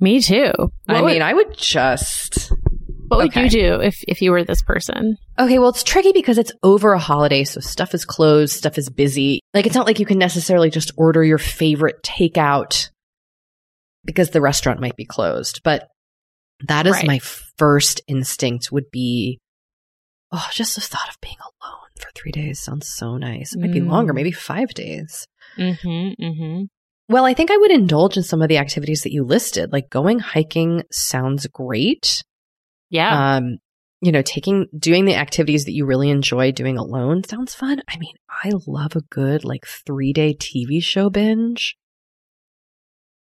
Me 0.00 0.20
too. 0.20 0.52
I 0.88 1.00
What 1.00 1.12
mean, 1.12 1.22
I 1.22 1.32
would 1.32 1.56
just. 1.56 2.50
what 3.08 3.18
would 3.18 3.28
okay. 3.28 3.44
you 3.44 3.50
do 3.50 3.80
if 3.80 4.02
if 4.08 4.20
you 4.20 4.30
were 4.30 4.44
this 4.44 4.62
person? 4.62 5.16
Okay, 5.38 5.58
well, 5.58 5.70
it's 5.70 5.82
tricky 5.82 6.12
because 6.12 6.36
it's 6.38 6.52
over 6.62 6.92
a 6.92 6.98
holiday, 6.98 7.44
so 7.44 7.60
stuff 7.60 7.94
is 7.94 8.04
closed, 8.04 8.54
stuff 8.54 8.76
is 8.76 8.90
busy. 8.90 9.40
Like, 9.54 9.66
it's 9.66 9.74
not 9.74 9.86
like 9.86 9.98
you 9.98 10.06
can 10.06 10.18
necessarily 10.18 10.70
just 10.70 10.92
order 10.96 11.24
your 11.24 11.38
favorite 11.38 12.02
takeout 12.02 12.90
because 14.04 14.30
the 14.30 14.40
restaurant 14.42 14.80
might 14.80 14.96
be 14.96 15.06
closed. 15.06 15.60
But 15.62 15.88
that 16.66 16.86
is 16.86 16.92
Right. 16.94 17.06
my 17.06 17.18
first 17.18 18.00
instinct 18.06 18.70
would 18.72 18.90
be, 18.90 19.38
oh, 20.32 20.48
just 20.52 20.74
the 20.74 20.80
thought 20.80 21.08
of 21.08 21.20
being 21.20 21.36
alone 21.40 21.80
for 21.98 22.08
three 22.14 22.32
days 22.32 22.60
sounds 22.60 22.88
so 22.88 23.16
nice. 23.16 23.54
It 23.54 23.60
might 23.60 23.72
be 23.72 23.80
Mm. 23.80 23.90
longer, 23.90 24.12
maybe 24.12 24.32
five 24.32 24.68
days. 24.74 25.26
Mm-hmm. 25.58 26.22
Mm-hmm. 26.24 26.62
Well, 27.08 27.24
I 27.26 27.34
think 27.34 27.50
I 27.50 27.56
would 27.56 27.70
indulge 27.70 28.16
in 28.16 28.22
some 28.22 28.40
of 28.42 28.48
the 28.48 28.56
activities 28.58 29.02
that 29.02 29.12
you 29.12 29.24
listed. 29.24 29.72
Like 29.72 29.90
going 29.90 30.18
hiking 30.20 30.82
sounds 30.90 31.46
great. 31.48 32.22
Yeah. 32.90 33.36
Um, 33.36 33.58
you 34.00 34.10
know, 34.12 34.22
taking 34.22 34.66
doing 34.78 35.04
the 35.04 35.14
activities 35.14 35.64
that 35.64 35.72
you 35.72 35.86
really 35.86 36.10
enjoy 36.10 36.52
doing 36.52 36.78
alone 36.78 37.24
sounds 37.24 37.54
fun. 37.54 37.80
I 37.88 37.98
mean, 37.98 38.14
I 38.42 38.52
love 38.66 38.96
a 38.96 39.00
good 39.02 39.44
like 39.44 39.66
three 39.66 40.12
day 40.12 40.34
TV 40.34 40.82
show 40.82 41.10
binge. 41.10 41.76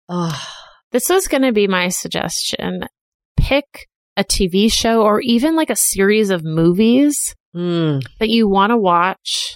Oh, 0.09 0.39
This 0.91 1.07
was 1.09 1.27
going 1.27 1.43
to 1.43 1.51
be 1.53 1.67
my 1.67 1.87
suggestion. 1.89 2.83
Pick 3.41 3.87
a 4.17 4.23
TV 4.23 4.71
show 4.71 5.03
or 5.03 5.19
even 5.21 5.55
like 5.55 5.69
a 5.69 5.75
series 5.75 6.29
of 6.29 6.43
movies 6.43 7.35
mm, 7.55 8.01
that 8.19 8.29
you 8.29 8.47
want 8.47 8.71
to 8.71 8.77
watch. 8.77 9.55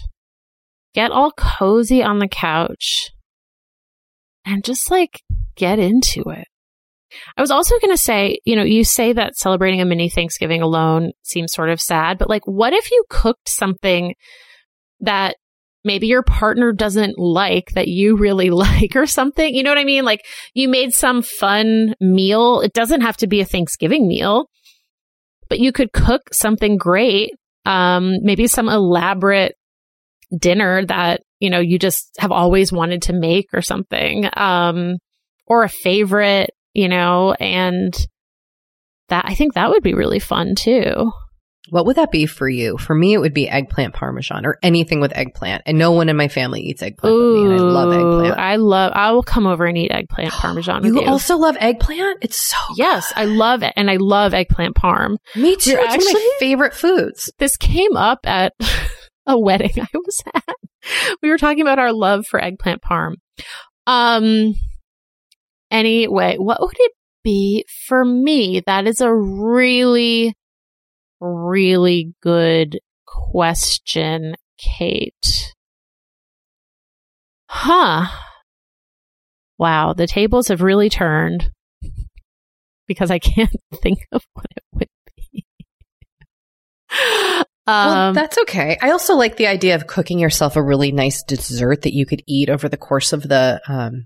Get 0.94 1.12
all 1.12 1.32
cozy 1.32 2.02
on 2.02 2.20
the 2.20 2.28
couch 2.28 3.12
and 4.46 4.64
just 4.64 4.90
like 4.90 5.22
get 5.56 5.78
into 5.78 6.24
it. 6.30 6.48
I 7.38 7.42
was 7.42 7.52
also 7.52 7.80
going 7.80 7.94
to 7.94 8.02
say, 8.02 8.40
you 8.46 8.56
know, 8.56 8.64
you 8.64 8.84
say 8.84 9.14
that 9.14 9.38
celebrating 9.38 9.82
a 9.82 9.86
mini 9.86 10.10
Thanksgiving 10.10 10.62
alone 10.62 11.12
seems 11.24 11.54
sort 11.54 11.70
of 11.70 11.80
sad, 11.80 12.18
but 12.18 12.30
like, 12.30 12.46
what 12.46 12.74
if 12.74 12.92
you 12.92 13.04
cooked 13.10 13.50
something 13.50 14.16
that 15.02 15.36
maybe 15.86 16.08
your 16.08 16.24
partner 16.24 16.74
doesn't 16.74 17.18
like 17.18 17.70
that 17.76 17.88
you 17.88 18.18
really 18.18 18.50
like 18.50 18.96
or 18.96 19.06
something? 19.06 19.54
You 19.54 19.64
know 19.64 19.72
what 19.72 19.78
I 19.78 19.84
mean? 19.86 20.06
Like, 20.06 20.26
you 20.54 20.68
made 20.68 20.94
some 20.94 21.22
fun 21.22 21.96
meal. 22.00 22.62
It 22.62 22.74
doesn't 22.74 23.02
have 23.02 23.18
to 23.18 23.28
be 23.28 23.42
a 23.42 23.46
Thanksgiving 23.46 24.08
meal, 24.08 24.50
but 25.50 25.60
you 25.60 25.72
could 25.72 25.94
cook 25.94 26.34
something 26.34 26.78
great. 26.78 27.32
Um, 27.66 28.18
maybe 28.22 28.48
some 28.48 28.70
elaborate 28.70 29.56
dinner 30.38 30.86
that, 30.86 31.22
you 31.40 31.50
know, 31.50 31.60
you 31.60 31.80
just 31.80 32.12
have 32.20 32.32
always 32.32 32.72
wanted 32.72 33.04
to 33.04 33.14
make 33.14 33.48
or 33.54 33.62
something. 33.62 34.30
Um, 34.34 34.98
or 35.48 35.64
a 35.64 35.70
favorite, 35.70 36.52
you 36.74 36.88
know, 36.88 37.34
and 37.34 37.94
that 39.10 39.26
I 39.28 39.36
think 39.36 39.54
that 39.54 39.70
would 39.70 39.84
be 39.84 39.94
really 39.94 40.20
fun 40.20 40.56
too. 40.56 41.12
What 41.70 41.86
would 41.86 41.96
that 41.96 42.12
be 42.12 42.26
for 42.26 42.48
you? 42.48 42.78
For 42.78 42.94
me, 42.94 43.14
it 43.14 43.20
would 43.20 43.34
be 43.34 43.50
eggplant 43.50 43.94
parmesan 43.94 44.46
or 44.46 44.60
anything 44.62 45.00
with 45.00 45.16
eggplant. 45.16 45.64
And 45.66 45.78
no 45.78 45.92
one 45.92 46.10
in 46.10 46.18
my 46.18 46.28
family 46.28 46.62
eats 46.62 46.82
eggplant 46.84 47.16
and 47.16 47.54
I 47.54 47.58
love 47.58 47.92
eggplant. 47.92 48.40
I 48.40 48.56
love. 48.58 48.92
I 48.96 49.12
will 49.12 49.24
come 49.24 49.48
over 49.48 49.66
and 49.66 49.78
eat 49.78 49.92
eggplant 49.92 50.32
parmesan 50.34 50.84
with 50.84 50.94
you 50.94 51.02
you. 51.02 51.08
also 51.08 51.38
love 51.38 51.58
eggplant? 51.60 52.20
It's 52.22 52.38
so 52.38 52.58
yes, 52.76 53.12
I 53.16 53.26
love 53.26 53.64
it, 53.64 53.74
and 53.76 53.90
I 53.90 53.98
love 53.98 54.34
eggplant 54.34 54.76
parm. 54.76 55.18
me 55.36 55.56
too. 55.56 55.72
You're 55.72 55.80
It's 55.82 55.98
one 55.98 56.08
of 56.08 56.14
my 56.14 56.32
favorite 56.40 56.74
foods. 56.74 57.32
This 57.40 57.58
came 57.58 57.96
up 57.96 58.20
at 58.26 58.54
a 59.26 59.40
wedding 59.40 59.74
I 59.78 59.88
was 59.94 60.24
at. 60.34 60.56
We 61.24 61.30
were 61.30 61.38
talking 61.38 61.62
about 61.62 61.80
our 61.80 61.94
love 61.94 62.26
for 62.28 62.42
eggplant 62.42 62.82
parm. 62.82 63.16
Um. 63.88 64.54
Anyway, 65.72 66.36
what 66.38 66.62
would 66.62 66.76
it 66.78 66.92
be 67.24 67.66
for 67.88 68.06
me? 68.06 68.62
That 68.66 68.88
is 68.88 69.02
a 69.02 69.14
really, 69.14 70.36
really 71.26 72.14
good 72.22 72.80
question, 73.06 74.36
Kate. 74.58 75.54
Huh. 77.50 78.08
Wow, 79.58 79.94
the 79.94 80.08
tables 80.08 80.50
have 80.50 80.62
really 80.62 80.90
turned 80.90 81.50
because 82.88 83.10
I 83.10 83.20
can't 83.20 83.56
think 83.82 84.00
of 84.12 84.24
what 84.34 84.46
it 84.56 84.64
would 84.74 84.90
be. 85.32 85.46
well, 87.68 88.10
um, 88.10 88.14
that's 88.14 88.38
okay. 88.40 88.78
I 88.82 88.92
also 88.92 89.16
like 89.16 89.38
the 89.38 89.48
idea 89.48 89.76
of 89.76 89.88
cooking 89.88 90.20
yourself 90.20 90.56
a 90.56 90.64
really 90.64 90.92
nice 90.92 91.24
dessert 91.24 91.84
that 91.84 91.94
you 91.94 92.06
could 92.06 92.22
eat 92.28 92.50
over 92.50 92.68
the 92.68 92.78
course 92.78 93.14
of 93.14 93.24
the 93.24 93.62
um 93.68 94.06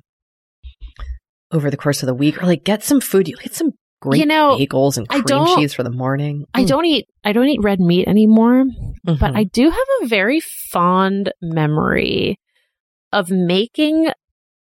over 1.51 1.71
the 1.71 1.77
course 1.77 2.03
of 2.03 2.07
the 2.07 2.13
week, 2.13 2.41
or 2.41 2.45
like 2.45 2.63
get 2.63 2.83
some 2.83 3.01
food. 3.01 3.27
You 3.27 3.35
get 3.37 3.55
some 3.55 3.71
great 4.01 4.19
You 4.19 4.25
know, 4.25 4.57
bagels 4.57 4.97
and 4.97 5.05
I 5.09 5.15
cream 5.21 5.23
don't- 5.25 5.57
cheese 5.59 5.73
for 5.73 5.83
the 5.83 5.89
morning. 5.91 6.45
I 6.53 6.63
don't 6.63 6.85
eat 6.85 7.07
I 7.23 7.33
don't 7.33 7.47
eat 7.47 7.59
red 7.61 7.79
meat 7.79 8.07
anymore, 8.07 8.65
Mm, 9.07 9.19
but. 9.19 9.35
I 9.35 9.43
do 9.43 9.69
have 9.69 9.87
a 10.01 10.07
very 10.07 10.39
fond 10.71 11.31
memory 11.41 12.39
of 13.11 13.29
making 13.29 14.09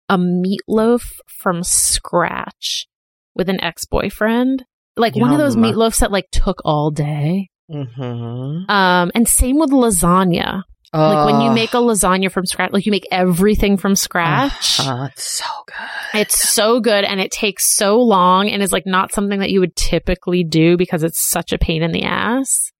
a 0.09 0.17
meatloaf 0.17 1.03
from 1.27 1.63
scratch 1.63 2.87
with 3.35 3.47
an 3.49 3.61
ex-boyfriend. 3.61 4.63
Like 4.97 5.15
one 5.15 5.31
of 5.31 5.37
those 5.37 5.55
Yum. 5.55 5.63
meatloafs 5.65 5.99
that 5.99 6.11
like 6.11 6.27
took 6.31 6.61
all 6.65 6.91
day. 6.91 7.49
Mhm. 7.71 8.69
Um 8.69 9.11
and 9.15 9.27
same 9.27 9.57
with 9.57 9.69
lasagna. 9.71 10.63
Like 10.93 11.25
when 11.25 11.41
you 11.41 11.51
make 11.51 11.73
a 11.73 11.77
lasagna 11.77 12.29
from 12.29 12.45
scratch, 12.45 12.71
like 12.73 12.85
you 12.85 12.91
make 12.91 13.07
everything 13.11 13.77
from 13.77 13.95
scratch. 13.95 14.79
uh-huh, 14.79 15.07
it's 15.11 15.23
so 15.23 15.45
good. 15.65 16.19
It's 16.19 16.49
so 16.49 16.81
good 16.81 17.05
and 17.05 17.21
it 17.21 17.31
takes 17.31 17.73
so 17.73 17.99
long 17.99 18.49
and 18.49 18.61
is 18.61 18.73
like 18.73 18.85
not 18.85 19.13
something 19.13 19.39
that 19.39 19.51
you 19.51 19.61
would 19.61 19.75
typically 19.75 20.43
do 20.43 20.75
because 20.75 21.03
it's 21.03 21.29
such 21.29 21.53
a 21.53 21.57
pain 21.57 21.81
in 21.81 21.93
the 21.93 22.03
ass. 22.03 22.71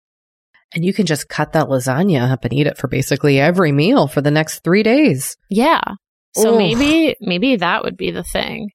And 0.74 0.84
you 0.84 0.93
can 0.93 1.05
just 1.05 1.30
cut 1.30 1.53
that 1.53 1.68
lasagna 1.68 2.30
up 2.30 2.43
and 2.43 2.53
eat 2.53 2.68
it 2.68 2.78
for 2.78 2.88
basically 2.88 3.39
every 3.39 3.72
meal 3.72 4.07
for 4.07 4.22
the 4.22 4.32
next 4.32 4.59
three 4.59 4.84
days. 4.84 5.38
Yeah. 5.49 5.82
So 6.36 6.51
Ugh. 6.51 6.57
maybe 6.57 7.16
maybe 7.22 7.57
that 7.57 7.84
would 7.84 7.97
be 7.97 8.12
the 8.12 8.24
thing. 8.24 8.70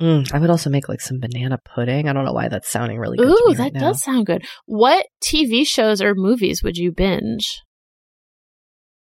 Mm, 0.00 0.32
I 0.32 0.38
would 0.38 0.50
also 0.50 0.70
make 0.70 0.88
like 0.88 1.00
some 1.00 1.20
banana 1.20 1.58
pudding. 1.64 2.08
I 2.08 2.12
don't 2.12 2.24
know 2.24 2.32
why 2.32 2.48
that's 2.48 2.68
sounding 2.68 2.98
really 2.98 3.18
good. 3.18 3.28
Ooh, 3.28 3.54
that 3.54 3.72
now. 3.72 3.80
does 3.80 4.02
sound 4.02 4.26
good. 4.26 4.44
What 4.66 5.06
TV 5.24 5.64
shows 5.66 6.02
or 6.02 6.14
movies 6.16 6.62
would 6.62 6.76
you 6.76 6.90
binge? 6.90 7.62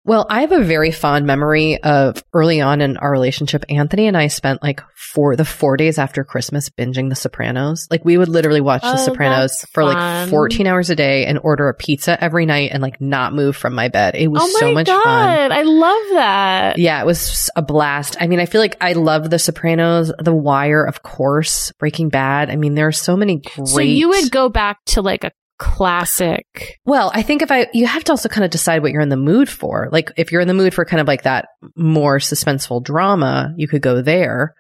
Well, 0.05 0.25
I 0.29 0.41
have 0.41 0.51
a 0.51 0.63
very 0.63 0.91
fond 0.91 1.27
memory 1.27 1.83
of 1.83 2.23
early 2.33 2.61
on 2.61 2.81
in 2.81 2.97
our 2.97 3.11
relationship. 3.11 3.63
Anthony 3.69 4.07
and 4.07 4.17
I 4.17 4.27
spent 4.27 4.63
like 4.63 4.81
four 4.95 5.35
the 5.35 5.45
four 5.45 5.77
days 5.77 5.99
after 5.99 6.23
Christmas 6.23 6.69
binging 6.69 7.09
The 7.09 7.15
Sopranos. 7.15 7.87
Like 7.91 8.05
we 8.05 8.17
would 8.17 8.29
literally 8.29 8.61
watch 8.61 8.81
The 8.81 8.93
Oh, 8.93 9.05
Sopranos 9.05 9.65
for 9.71 9.83
fun. 9.83 9.93
like 9.93 10.29
fourteen 10.29 10.67
hours 10.67 10.89
a 10.89 10.95
day 10.95 11.25
and 11.25 11.37
order 11.43 11.67
a 11.69 11.73
pizza 11.73 12.21
every 12.23 12.45
night 12.45 12.71
and 12.73 12.81
like 12.81 12.99
not 13.01 13.33
move 13.33 13.55
from 13.55 13.75
my 13.75 13.89
bed. 13.89 14.15
It 14.15 14.27
was 14.29 14.41
oh 14.41 14.49
my 14.53 14.59
so 14.59 14.73
much 14.73 14.87
god, 14.87 15.03
fun. 15.03 15.51
I 15.51 15.61
love 15.63 16.01
that. 16.13 16.77
Yeah, 16.79 17.01
it 17.01 17.05
was 17.05 17.49
a 17.55 17.61
blast. 17.61 18.15
I 18.19 18.27
mean, 18.27 18.39
I 18.39 18.45
feel 18.45 18.61
like 18.61 18.77
I 18.81 18.93
love 18.93 19.29
The 19.29 19.37
Sopranos, 19.37 20.11
The 20.17 20.33
Wire, 20.33 20.83
of 20.85 21.03
course, 21.03 21.71
Breaking 21.77 22.09
Bad. 22.09 22.49
I 22.49 22.55
mean, 22.55 22.73
there 22.73 22.87
are 22.87 22.91
so 22.93 23.15
many 23.17 23.41
great. 23.41 23.67
So 23.67 23.81
you 23.81 24.09
would 24.09 24.31
go 24.31 24.49
back 24.49 24.77
to 24.87 25.01
like 25.01 25.23
a 25.25 25.31
classic. 25.60 26.80
Well, 26.86 27.12
I 27.14 27.22
think 27.22 27.43
if 27.43 27.51
I, 27.51 27.68
you 27.74 27.86
have 27.86 28.03
to 28.05 28.14
also 28.14 28.30
kind 28.30 28.43
of 28.43 28.49
decide 28.49 28.82
what 28.82 28.91
you're 28.91 29.01
in 29.01 29.10
the 29.10 29.18
mood 29.18 29.49
for. 29.49 29.89
Like, 29.91 30.12
if 30.18 30.32
you're 30.32 30.41
in 30.41 30.47
the 30.47 30.53
mood 30.55 30.74
for 30.74 30.86
kind 30.86 31.01
of 31.01 31.07
like 31.07 31.24
that 31.24 31.49
more 31.76 32.18
suspenseful 32.18 32.84
drama, 32.84 33.53
you 33.57 33.68
could 33.68 33.84
go 33.84 34.01
there. 34.01 34.55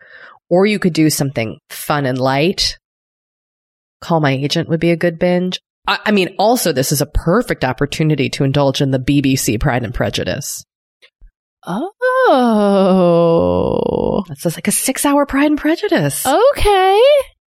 Or 0.49 0.65
you 0.65 0.79
could 0.79 0.93
do 0.93 1.09
something 1.09 1.59
fun 1.69 2.05
and 2.05 2.17
light. 2.17 2.77
Call 4.01 4.19
My 4.19 4.31
Agent 4.31 4.69
would 4.69 4.79
be 4.79 4.91
a 4.91 4.97
good 4.97 5.19
binge. 5.19 5.59
I, 5.87 5.99
I 6.05 6.11
mean, 6.11 6.35
also, 6.37 6.71
this 6.71 6.91
is 6.91 7.01
a 7.01 7.05
perfect 7.05 7.63
opportunity 7.63 8.29
to 8.31 8.43
indulge 8.43 8.81
in 8.81 8.91
the 8.91 8.99
BBC 8.99 9.59
Pride 9.59 9.83
and 9.83 9.93
Prejudice. 9.93 10.63
Oh. 11.65 11.89
That's 14.27 14.45
like 14.45 14.67
a 14.67 14.71
six 14.71 15.05
hour 15.05 15.25
Pride 15.25 15.51
and 15.51 15.59
Prejudice. 15.59 16.25
Okay. 16.25 17.01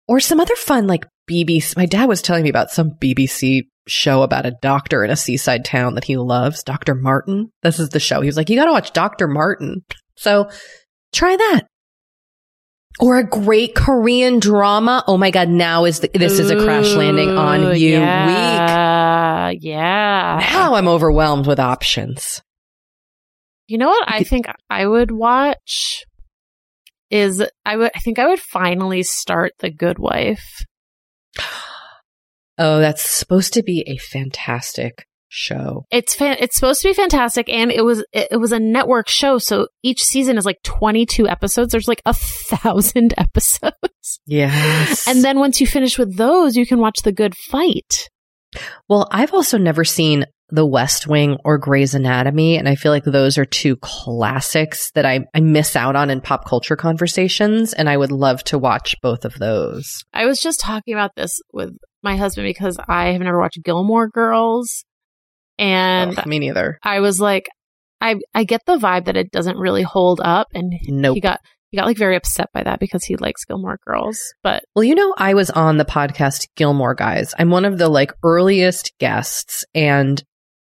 Or 0.08 0.20
some 0.20 0.39
other 0.39 0.56
fun, 0.56 0.88
like 0.88 1.06
BBC. 1.32 1.77
My 1.77 1.86
dad 1.86 2.09
was 2.09 2.21
telling 2.21 2.43
me 2.43 2.49
about 2.49 2.71
some 2.71 2.91
BBC 2.91 3.63
show 3.88 4.21
about 4.21 4.45
a 4.45 4.55
doctor 4.61 5.03
in 5.03 5.11
a 5.11 5.15
seaside 5.15 5.65
town 5.65 5.95
that 5.95 6.03
he 6.03 6.17
loves, 6.17 6.63
Dr. 6.63 6.95
Martin. 6.95 7.51
This 7.63 7.79
is 7.79 7.89
the 7.89 7.99
show. 7.99 8.21
He 8.21 8.27
was 8.27 8.38
like, 8.38 8.49
you 8.49 8.55
got 8.55 8.65
to 8.65 8.71
watch 8.71 8.93
Dr. 8.93 9.27
Martin. 9.27 9.84
So 10.15 10.49
try 11.13 11.36
that. 11.36 11.61
Or 12.99 13.17
a 13.17 13.23
great 13.23 13.73
Korean 13.73 14.39
drama. 14.39 15.03
Oh 15.07 15.17
my 15.17 15.32
God. 15.32 15.49
Now 15.49 15.86
is 15.86 16.01
the, 16.01 16.09
this 16.13 16.39
is 16.39 16.51
a 16.51 16.63
crash 16.63 16.93
landing 16.93 17.29
on 17.29 17.61
Ooh, 17.61 17.73
you 17.73 17.99
week. 17.99 18.01
Yeah. 18.01 19.49
Yeah. 19.51 20.47
Now 20.51 20.75
I'm 20.75 20.88
overwhelmed 20.88 21.47
with 21.47 21.59
options. 21.59 22.41
You 23.67 23.77
know 23.77 23.88
what 23.88 24.03
I 24.05 24.23
think 24.23 24.47
I 24.69 24.86
would 24.86 25.11
watch 25.11 26.03
is 27.09 27.41
I 27.65 27.77
would 27.77 27.91
I 27.95 27.99
think 27.99 28.19
I 28.19 28.27
would 28.27 28.39
finally 28.39 29.03
start 29.03 29.53
The 29.59 29.69
Good 29.69 29.97
Wife. 29.97 30.65
Oh, 32.57 32.79
that's 32.79 33.03
supposed 33.03 33.53
to 33.53 33.63
be 33.63 33.84
a 33.88 33.97
fantastic 33.97 35.05
show. 35.29 35.86
It's 35.91 36.13
fan- 36.13 36.38
it's 36.39 36.55
supposed 36.55 36.82
to 36.82 36.89
be 36.89 36.93
fantastic, 36.93 37.49
and 37.49 37.71
it 37.71 37.84
was 37.84 37.99
it, 38.13 38.27
it 38.32 38.38
was 38.38 38.51
a 38.51 38.59
network 38.59 39.07
show, 39.07 39.38
so 39.38 39.67
each 39.82 40.03
season 40.03 40.38
is 40.38 40.45
like 40.45 40.61
twenty 40.63 41.05
two 41.05 41.27
episodes. 41.27 41.71
There's 41.71 41.88
like 41.88 42.01
a 42.05 42.13
thousand 42.15 43.13
episodes, 43.17 44.19
Yes. 44.25 45.07
and 45.07 45.23
then 45.23 45.39
once 45.39 45.59
you 45.61 45.67
finish 45.67 45.97
with 45.97 46.17
those, 46.17 46.55
you 46.55 46.65
can 46.67 46.79
watch 46.79 47.01
The 47.03 47.11
Good 47.13 47.34
Fight. 47.36 48.09
Well, 48.89 49.07
I've 49.11 49.34
also 49.34 49.57
never 49.57 49.86
seen 49.86 50.25
The 50.52 50.66
West 50.66 51.08
Wing 51.08 51.38
or 51.45 51.58
Grey's 51.58 51.93
Anatomy, 51.95 52.58
and 52.58 52.68
I 52.68 52.76
feel 52.76 52.91
like 52.91 53.04
those 53.06 53.38
are 53.38 53.45
two 53.45 53.76
classics 53.78 54.91
that 54.91 55.06
I, 55.06 55.26
I 55.34 55.39
miss 55.39 55.76
out 55.76 55.95
on 55.95 56.10
in 56.10 56.22
pop 56.22 56.45
culture 56.45 56.76
conversations, 56.76 57.74
and 57.74 57.89
I 57.89 57.97
would 57.97 58.12
love 58.12 58.43
to 58.45 58.58
watch 58.58 58.95
both 59.02 59.26
of 59.26 59.39
those. 59.39 60.04
I 60.14 60.26
was 60.26 60.39
just 60.39 60.60
talking 60.60 60.93
about 60.93 61.16
this 61.16 61.39
with 61.54 61.72
my 62.04 62.18
husband 62.18 62.45
because 62.45 62.78
I 62.88 63.12
have 63.12 63.22
never 63.22 63.39
watched 63.39 63.64
Gilmore 63.64 64.10
Girls, 64.10 64.84
and 65.58 66.18
Ugh, 66.18 66.26
me 66.26 66.39
neither. 66.39 66.80
I 66.84 66.99
was 66.99 67.20
like, 67.22 67.47
I 67.99 68.16
I 68.34 68.43
get 68.43 68.62
the 68.66 68.78
vibe 68.78 69.06
that 69.06 69.18
it 69.18 69.32
doesn't 69.32 69.58
really 69.58 69.84
hold 69.84 70.20
up, 70.24 70.47
and 70.54 70.74
Nope. 70.88 71.16
he 71.16 71.22
got 71.22 71.39
he 71.70 71.78
got 71.78 71.86
like 71.86 71.97
very 71.97 72.18
upset 72.18 72.49
by 72.54 72.64
that 72.64 72.80
because 72.82 73.06
he 73.06 73.16
likes 73.16 73.45
Gilmore 73.45 73.80
Girls, 73.88 74.20
but 74.43 74.64
Well, 74.76 74.84
you 74.84 74.95
know, 74.95 75.14
I 75.18 75.34
was 75.34 75.49
on 75.49 75.78
the 75.78 75.86
podcast 75.86 76.47
Gilmore 76.58 76.95
Guys. 76.95 77.34
I'm 77.39 77.49
one 77.49 77.64
of 77.64 77.78
the 77.78 77.88
like 77.88 78.12
earliest 78.24 78.91
guests 78.99 79.64
and 79.74 80.22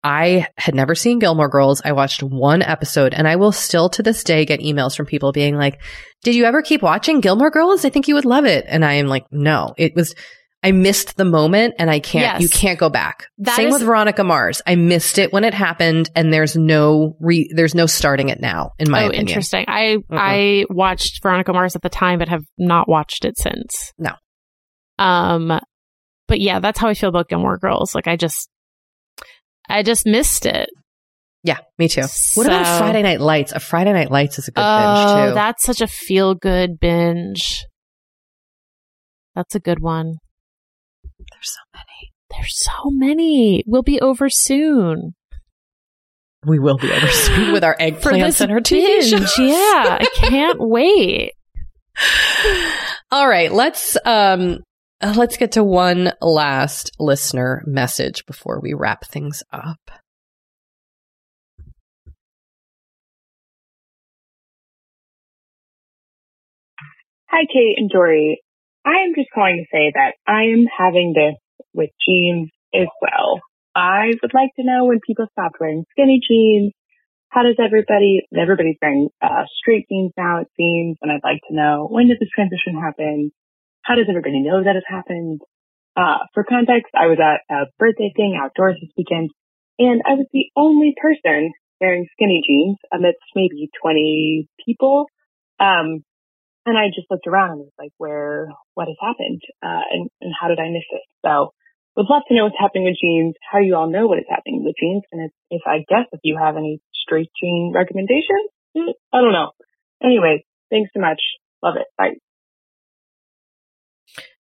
I 0.03 0.47
had 0.57 0.75
never 0.75 0.95
seen 0.95 1.19
Gilmore 1.19 1.47
Girls. 1.49 1.81
I 1.85 1.93
watched 1.93 2.21
one 2.21 2.61
episode 2.61 3.13
and 3.13 3.27
I 3.27 3.37
will 3.37 3.51
still 3.53 3.89
to 3.89 4.03
this 4.03 4.23
day 4.23 4.45
get 4.45 4.59
emails 4.59 4.97
from 4.97 5.05
people 5.05 5.31
being 5.31 5.55
like, 5.55 5.81
did 6.23 6.35
you 6.35 6.43
ever 6.43 6.61
keep 6.61 6.81
watching 6.81 7.21
Gilmore 7.21 7.51
Girls? 7.51 7.85
I 7.85 7.89
think 7.89 8.07
you 8.07 8.15
would 8.15 8.25
love 8.25 8.45
it. 8.45 8.65
And 8.67 8.83
I 8.83 8.93
am 8.95 9.07
like, 9.07 9.25
no, 9.31 9.73
it 9.77 9.95
was, 9.95 10.13
I 10.61 10.71
missed 10.73 11.15
the 11.17 11.25
moment 11.25 11.75
and 11.79 11.89
I 11.89 11.99
can't, 11.99 12.41
Yes. 12.41 12.41
you 12.41 12.49
can't 12.49 12.79
go 12.79 12.89
back. 12.89 13.27
That 13.37 13.55
Same 13.55 13.67
is- 13.67 13.73
with 13.75 13.83
Veronica 13.83 14.23
Mars. 14.25 14.61
I 14.67 14.75
missed 14.75 15.17
it 15.19 15.31
when 15.31 15.43
it 15.45 15.53
happened 15.53 16.09
and 16.15 16.33
there's 16.33 16.55
no 16.57 17.15
re, 17.21 17.49
there's 17.55 17.75
no 17.75 17.85
starting 17.85 18.27
it 18.29 18.41
now 18.41 18.71
in 18.79 18.91
my 18.91 19.03
oh, 19.03 19.07
opinion. 19.07 19.27
interesting. 19.29 19.65
I 19.67 19.97
I 20.09 20.65
watched 20.69 21.21
Veronica 21.23 21.53
Mars 21.53 21.75
at 21.77 21.81
the 21.81 21.89
time, 21.89 22.19
but 22.19 22.27
have 22.29 22.43
not 22.57 22.89
watched 22.89 23.23
it 23.23 23.37
since. 23.37 23.93
No. 23.97 24.11
Um, 24.99 25.59
but 26.27 26.39
yeah, 26.39 26.59
that's 26.59 26.79
how 26.79 26.87
I 26.87 26.93
feel 26.93 27.09
about 27.09 27.29
Gilmore 27.29 27.57
Girls. 27.57 27.93
Like 27.95 28.07
I 28.07 28.15
just, 28.15 28.49
I 29.69 29.83
just 29.83 30.05
missed 30.05 30.45
it. 30.45 30.69
Yeah, 31.43 31.57
me 31.77 31.89
too. 31.89 32.03
What 32.35 32.47
about 32.47 32.77
Friday 32.77 33.01
Night 33.01 33.19
Lights? 33.19 33.51
A 33.51 33.59
Friday 33.59 33.91
Night 33.91 34.09
Lights 34.09 34.39
is 34.39 34.47
a 34.47 34.51
good 34.51 34.63
oh, 34.63 34.95
binge 34.95 35.29
too. 35.29 35.33
that's 35.35 35.63
such 35.63 35.81
a 35.81 35.87
feel 35.87 36.35
good 36.35 36.79
binge. 36.79 37.65
That's 39.35 39.55
a 39.55 39.59
good 39.59 39.79
one. 39.81 40.15
There's 41.03 41.51
so 41.51 41.61
many. 41.73 42.13
There's 42.29 42.57
so 42.57 42.89
many. 42.91 43.63
We'll 43.67 43.83
be 43.83 43.99
over 43.99 44.29
soon. 44.29 45.15
We 46.45 46.59
will 46.59 46.77
be 46.77 46.91
over 46.91 47.07
soon 47.07 47.53
with 47.53 47.63
our 47.63 47.75
eggplants 47.79 48.41
and 48.41 48.51
our 48.51 48.63
show. 48.63 49.43
Yeah, 49.43 49.97
I 49.99 50.07
can't 50.13 50.59
wait. 50.59 51.33
All 53.11 53.27
right, 53.27 53.51
let's 53.51 53.97
um 54.05 54.59
let's 55.15 55.37
get 55.37 55.51
to 55.53 55.63
one 55.63 56.13
last 56.21 56.91
listener 56.99 57.61
message 57.65 58.25
before 58.25 58.59
we 58.61 58.73
wrap 58.73 59.05
things 59.05 59.43
up. 59.51 59.91
Hi, 67.27 67.45
Kate 67.51 67.75
and 67.77 67.89
Doree. 67.89 68.41
I 68.85 69.05
am 69.07 69.13
just 69.15 69.29
calling 69.33 69.65
to 69.65 69.75
say 69.75 69.91
that 69.93 70.13
I 70.27 70.53
am 70.53 70.65
having 70.69 71.13
this 71.15 71.35
with 71.73 71.89
jeans 72.05 72.49
as 72.73 72.87
well. 73.01 73.41
I 73.75 74.11
would 74.21 74.33
like 74.33 74.51
to 74.57 74.63
know 74.63 74.85
when 74.85 74.99
people 75.05 75.25
stopped 75.31 75.57
wearing 75.59 75.83
skinny 75.91 76.21
jeans. 76.25 76.73
How 77.29 77.41
does 77.41 77.55
everybody, 77.57 78.21
everybody's 78.39 78.77
wearing 78.81 79.09
uh, 79.19 79.45
straight 79.59 79.87
jeans 79.89 80.11
now, 80.15 80.41
it 80.41 80.47
seems, 80.55 80.97
and 81.01 81.11
I'd 81.11 81.27
like 81.27 81.41
to 81.49 81.55
know 81.55 81.87
when 81.89 82.07
did 82.07 82.19
this 82.19 82.29
transition 82.35 82.79
happen? 82.79 83.31
How 83.83 83.95
does 83.95 84.07
everybody 84.09 84.41
know 84.41 84.63
that 84.63 84.75
it 84.75 84.83
happened? 84.87 85.41
Uh, 85.95 86.25
for 86.33 86.43
context, 86.43 86.91
I 86.95 87.07
was 87.07 87.19
at 87.19 87.43
a 87.53 87.67
birthday 87.77 88.11
thing 88.15 88.39
outdoors 88.41 88.77
this 88.81 88.89
weekend, 88.97 89.29
and 89.77 90.01
I 90.07 90.15
was 90.15 90.25
the 90.33 90.49
only 90.55 90.95
person 90.99 91.51
wearing 91.79 92.07
skinny 92.13 92.41
jeans 92.47 92.77
amidst 92.91 93.21
maybe 93.35 93.69
20 93.81 94.47
people. 94.65 95.05
Um, 95.59 96.03
and 96.65 96.77
I 96.77 96.87
just 96.95 97.11
looked 97.11 97.27
around 97.27 97.51
and 97.51 97.59
was 97.59 97.77
like, 97.77 97.91
where, 97.97 98.47
what 98.73 98.87
has 98.87 98.97
happened? 99.01 99.41
Uh, 99.61 99.83
and, 99.91 100.09
and 100.21 100.33
how 100.33 100.47
did 100.47 100.59
I 100.59 100.71
miss 100.71 100.87
it? 100.89 101.03
So 101.25 101.51
would 101.95 102.07
love 102.09 102.23
to 102.27 102.33
know 102.33 102.45
what's 102.45 102.57
happening 102.57 102.85
with 102.85 102.97
jeans, 102.99 103.35
how 103.43 103.59
you 103.59 103.75
all 103.75 103.91
know 103.91 104.07
what 104.07 104.17
is 104.17 104.29
happening 104.29 104.63
with 104.63 104.75
jeans. 104.79 105.03
And 105.11 105.27
if, 105.27 105.31
if 105.51 105.61
I 105.67 105.83
guess 105.87 106.07
if 106.11 106.21
you 106.23 106.39
have 106.39 106.55
any 106.55 106.79
straight 106.93 107.29
jean 107.41 107.71
recommendations, 107.75 108.49
eh, 108.77 108.95
I 109.11 109.21
don't 109.21 109.33
know. 109.33 109.51
Anyway, 110.01 110.45
thanks 110.71 110.91
so 110.93 111.01
much. 111.01 111.21
Love 111.61 111.75
it. 111.75 111.87
Bye. 111.97 112.15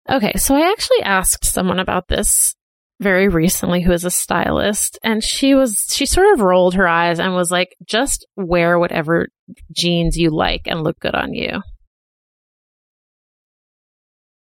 Okay, 0.10 0.34
so 0.38 0.56
I 0.56 0.70
actually 0.72 1.02
asked 1.02 1.46
someone 1.46 1.80
about 1.80 2.08
this 2.08 2.56
very 3.00 3.28
recently 3.28 3.82
who 3.82 3.92
is 3.92 4.06
a 4.06 4.12
stylist 4.12 4.98
and 5.04 5.22
she 5.22 5.54
was 5.54 5.86
she 5.90 6.06
sort 6.06 6.34
of 6.34 6.40
rolled 6.40 6.76
her 6.76 6.88
eyes 6.88 7.20
and 7.20 7.34
was 7.36 7.52
like 7.52 7.76
just 7.86 8.26
wear 8.38 8.80
whatever 8.80 9.28
jeans 9.76 10.16
you 10.16 10.30
like 10.30 10.62
and 10.66 10.82
look 10.82 11.00
good 11.00 11.16
on 11.16 11.34
you. 11.34 11.62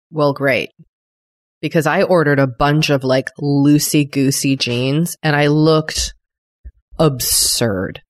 Well, 0.10 0.34
great. 0.34 0.72
Because 1.62 1.86
I 1.86 2.02
ordered 2.04 2.40
a 2.40 2.48
bunch 2.48 2.90
of 2.90 3.04
like 3.04 3.30
loosey 3.40 4.10
goosey 4.10 4.56
jeans 4.58 5.16
and 5.22 5.36
I 5.36 5.48
looked 5.48 6.16
absurd. 6.98 8.02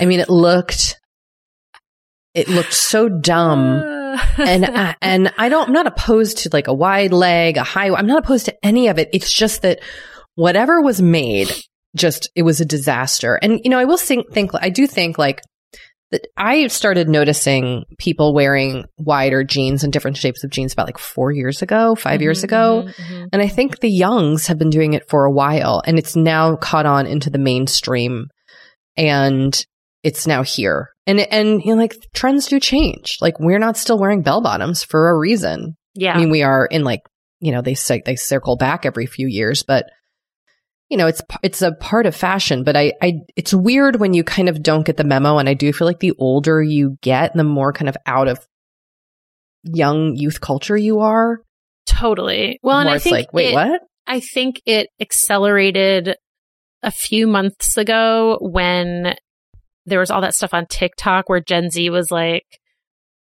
I 0.00 0.06
mean, 0.06 0.20
it 0.20 0.30
looked, 0.30 0.98
it 2.32 2.48
looked 2.48 2.72
so 2.72 3.08
dumb. 3.08 4.00
and 4.38 4.64
I, 4.64 4.96
and 5.02 5.32
I 5.38 5.48
don't 5.48 5.68
I'm 5.68 5.72
not 5.72 5.86
opposed 5.86 6.38
to 6.38 6.50
like 6.52 6.68
a 6.68 6.74
wide 6.74 7.12
leg, 7.12 7.56
a 7.56 7.62
high 7.64 7.90
I'm 7.94 8.06
not 8.06 8.24
opposed 8.24 8.46
to 8.46 8.56
any 8.64 8.88
of 8.88 8.98
it. 8.98 9.08
It's 9.12 9.32
just 9.32 9.62
that 9.62 9.80
whatever 10.34 10.80
was 10.80 11.00
made 11.00 11.50
just 11.96 12.30
it 12.34 12.42
was 12.42 12.60
a 12.60 12.64
disaster. 12.64 13.38
And 13.42 13.60
you 13.64 13.70
know, 13.70 13.78
I 13.78 13.84
will 13.84 13.96
think, 13.96 14.32
think 14.32 14.50
I 14.54 14.68
do 14.68 14.86
think 14.86 15.16
like 15.18 15.40
that 16.10 16.26
I 16.36 16.66
started 16.66 17.08
noticing 17.08 17.84
people 17.98 18.34
wearing 18.34 18.84
wider 18.98 19.42
jeans 19.42 19.82
and 19.84 19.92
different 19.92 20.16
shapes 20.16 20.44
of 20.44 20.50
jeans 20.50 20.72
about 20.72 20.86
like 20.86 20.98
4 20.98 21.32
years 21.32 21.62
ago, 21.62 21.94
5 21.94 22.20
years 22.22 22.40
Mhm, 22.40 22.44
ago. 22.44 22.84
mhm, 22.86 22.94
mhm. 22.94 23.26
And 23.32 23.40
I 23.42 23.48
think 23.48 23.80
the 23.80 23.90
youngs 23.90 24.46
have 24.48 24.58
been 24.58 24.70
doing 24.70 24.92
it 24.92 25.08
for 25.08 25.24
a 25.24 25.32
while 25.32 25.82
and 25.86 25.98
it's 25.98 26.14
now 26.14 26.56
caught 26.56 26.86
on 26.86 27.06
into 27.06 27.30
the 27.30 27.38
mainstream 27.38 28.26
and 28.96 29.64
it's 30.02 30.26
now 30.26 30.42
here. 30.42 30.90
And 31.06 31.20
and 31.20 31.62
you 31.62 31.74
know 31.74 31.80
like 31.80 31.94
trends 32.14 32.46
do 32.46 32.58
change. 32.58 33.18
Like 33.20 33.38
we're 33.38 33.58
not 33.58 33.76
still 33.76 33.98
wearing 33.98 34.22
bell 34.22 34.40
bottoms 34.40 34.82
for 34.82 35.10
a 35.10 35.18
reason. 35.18 35.76
Yeah. 35.94 36.14
I 36.14 36.18
mean 36.18 36.30
we 36.30 36.42
are 36.42 36.66
in 36.66 36.82
like, 36.84 37.00
you 37.40 37.52
know, 37.52 37.60
they 37.62 37.74
say 37.74 38.02
they 38.04 38.16
circle 38.16 38.56
back 38.56 38.86
every 38.86 39.06
few 39.06 39.26
years, 39.26 39.62
but 39.62 39.86
you 40.90 40.96
know, 40.96 41.06
it's 41.06 41.22
it's 41.42 41.62
a 41.62 41.72
part 41.72 42.06
of 42.06 42.14
fashion, 42.16 42.62
but 42.64 42.76
I 42.76 42.92
I 43.02 43.20
it's 43.36 43.52
weird 43.52 43.96
when 43.96 44.14
you 44.14 44.24
kind 44.24 44.48
of 44.48 44.62
don't 44.62 44.86
get 44.86 44.96
the 44.96 45.04
memo 45.04 45.38
and 45.38 45.48
I 45.48 45.54
do 45.54 45.72
feel 45.72 45.86
like 45.86 46.00
the 46.00 46.12
older 46.18 46.62
you 46.62 46.98
get, 47.02 47.34
the 47.34 47.44
more 47.44 47.72
kind 47.72 47.88
of 47.88 47.96
out 48.06 48.28
of 48.28 48.38
young 49.62 50.14
youth 50.16 50.40
culture 50.40 50.76
you 50.76 51.00
are. 51.00 51.40
totally. 51.86 52.58
Well, 52.62 52.78
and 52.78 52.88
I 52.88 52.98
think 52.98 53.14
like, 53.14 53.32
wait, 53.32 53.50
it- 53.50 53.54
what? 53.54 53.80
I 54.06 54.20
think 54.20 54.60
it 54.66 54.88
accelerated 55.00 56.16
a 56.82 56.90
few 56.90 57.26
months 57.26 57.76
ago 57.78 58.38
when 58.42 59.14
there 59.86 60.00
was 60.00 60.10
all 60.10 60.20
that 60.22 60.34
stuff 60.34 60.54
on 60.54 60.66
TikTok 60.66 61.28
where 61.28 61.40
Gen 61.40 61.70
Z 61.70 61.90
was 61.90 62.10
like, 62.10 62.44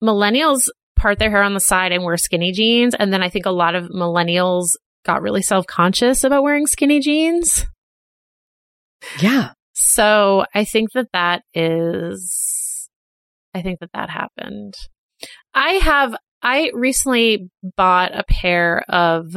millennials 0.02 0.68
part 0.96 1.18
their 1.18 1.30
hair 1.30 1.42
on 1.42 1.54
the 1.54 1.60
side 1.60 1.92
and 1.92 2.04
wear 2.04 2.16
skinny 2.16 2.52
jeans. 2.52 2.94
And 2.94 3.12
then 3.12 3.22
I 3.22 3.28
think 3.28 3.46
a 3.46 3.50
lot 3.50 3.74
of 3.74 3.88
millennials 3.88 4.70
got 5.04 5.22
really 5.22 5.42
self 5.42 5.66
conscious 5.66 6.24
about 6.24 6.42
wearing 6.42 6.66
skinny 6.66 7.00
jeans. 7.00 7.66
Yeah. 9.20 9.52
So 9.74 10.44
I 10.54 10.64
think 10.64 10.92
that 10.92 11.08
that 11.12 11.42
is, 11.54 12.88
I 13.54 13.62
think 13.62 13.78
that 13.80 13.90
that 13.94 14.10
happened. 14.10 14.74
I 15.54 15.74
have, 15.74 16.16
I 16.42 16.70
recently 16.74 17.48
bought 17.76 18.16
a 18.16 18.24
pair 18.28 18.82
of 18.88 19.36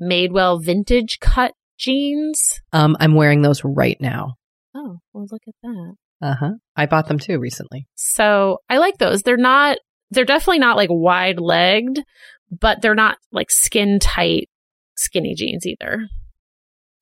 Madewell 0.00 0.64
vintage 0.64 1.18
cut 1.20 1.52
jeans. 1.78 2.60
Um, 2.72 2.96
I'm 2.98 3.14
wearing 3.14 3.42
those 3.42 3.62
right 3.64 3.98
now. 4.00 4.34
Oh, 4.74 4.98
well, 5.12 5.26
look 5.30 5.42
at 5.46 5.54
that. 5.62 5.94
Uh 6.20 6.34
huh. 6.34 6.52
I 6.76 6.86
bought 6.86 7.08
them 7.08 7.18
too 7.18 7.38
recently. 7.38 7.86
So 7.94 8.58
I 8.68 8.78
like 8.78 8.98
those. 8.98 9.22
They're 9.22 9.36
not, 9.36 9.78
they're 10.10 10.24
definitely 10.24 10.58
not 10.58 10.76
like 10.76 10.90
wide 10.90 11.40
legged, 11.40 12.02
but 12.50 12.82
they're 12.82 12.94
not 12.94 13.18
like 13.32 13.50
skin 13.50 13.98
tight 14.00 14.48
skinny 14.96 15.34
jeans 15.34 15.66
either. 15.66 16.08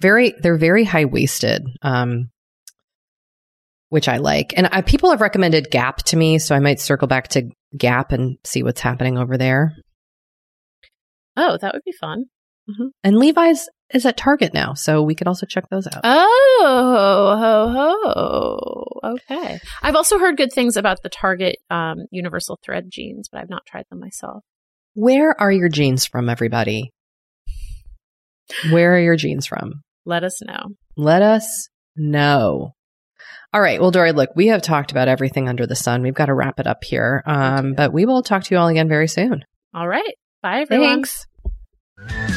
Very, 0.01 0.35
they're 0.41 0.59
very 0.59 0.85
high 0.85 1.07
waisted. 1.07 1.63
Um, 1.83 2.31
which 3.89 4.09
I 4.09 4.17
like, 4.17 4.53
and 4.57 4.69
I, 4.73 4.83
people 4.83 5.11
have 5.11 5.21
recommended 5.21 5.71
Gap 5.71 5.99
to 5.99 6.17
me, 6.17 6.39
so 6.41 6.55
I 6.55 6.59
might 6.59 6.81
circle 6.81 7.07
back 7.07 7.29
to 7.29 7.49
Gap 7.77 8.11
and 8.11 8.37
see 8.45 8.65
what's 8.65 8.81
happening 8.81 9.17
over 9.17 9.39
there. 9.39 9.77
Oh, 11.37 11.57
that 11.61 11.73
would 11.73 11.85
be 11.85 11.93
fun. 11.93 12.25
Mhm. 12.69 12.89
And 13.05 13.17
Levi's 13.17 13.69
is 13.95 14.05
at 14.05 14.17
Target 14.17 14.53
now, 14.53 14.75
so 14.75 15.03
we 15.03 15.15
could 15.15 15.29
also 15.29 15.47
check 15.47 15.69
those 15.71 15.87
out. 15.87 16.01
Oh, 16.03 17.37
ho, 17.41 18.01
ho. 19.03 19.13
Okay. 19.15 19.61
I've 19.83 19.95
also 19.95 20.19
heard 20.19 20.37
good 20.37 20.53
things 20.53 20.77
about 20.77 21.03
the 21.03 21.09
Target 21.09 21.57
um, 21.71 22.07
Universal 22.11 22.59
Thread 22.65 22.87
jeans, 22.91 23.29
but 23.31 23.41
I've 23.41 23.51
not 23.51 23.65
tried 23.67 23.85
them 23.91 24.01
myself. 24.01 24.43
Where 24.95 25.41
are 25.41 25.53
your 25.53 25.69
jeans 25.69 26.07
from, 26.07 26.29
everybody? 26.29 26.93
Where 28.71 28.97
are 28.97 29.01
your 29.01 29.17
jeans 29.17 29.47
from? 29.47 29.83
Let 30.05 30.25
us 30.25 30.41
know. 30.43 30.71
Let 30.97 31.23
us 31.23 31.69
know. 31.97 32.73
All 33.53 33.61
right. 33.61 33.81
Well, 33.81 33.91
Doree, 33.91 34.13
look, 34.13 34.31
we 34.35 34.49
have 34.49 34.63
talked 34.63 34.91
about 34.91 35.09
everything 35.09 35.49
under 35.49 35.67
the 35.67 35.77
sun. 35.77 36.03
We've 36.03 36.15
got 36.15 36.27
to 36.27 36.35
wrap 36.35 36.59
it 36.61 36.67
up 36.67 36.83
here. 36.85 37.23
Um, 37.27 37.75
but 37.75 37.93
we 37.93 38.05
will 38.05 38.23
talk 38.23 38.45
to 38.45 38.55
you 38.55 38.59
all 38.59 38.69
again 38.69 38.89
very 38.89 39.09
soon. 39.09 39.45
All 39.75 39.87
right. 39.89 40.15
Bye, 40.43 40.63
everyone. 40.63 41.05
Thanks. 41.05 42.36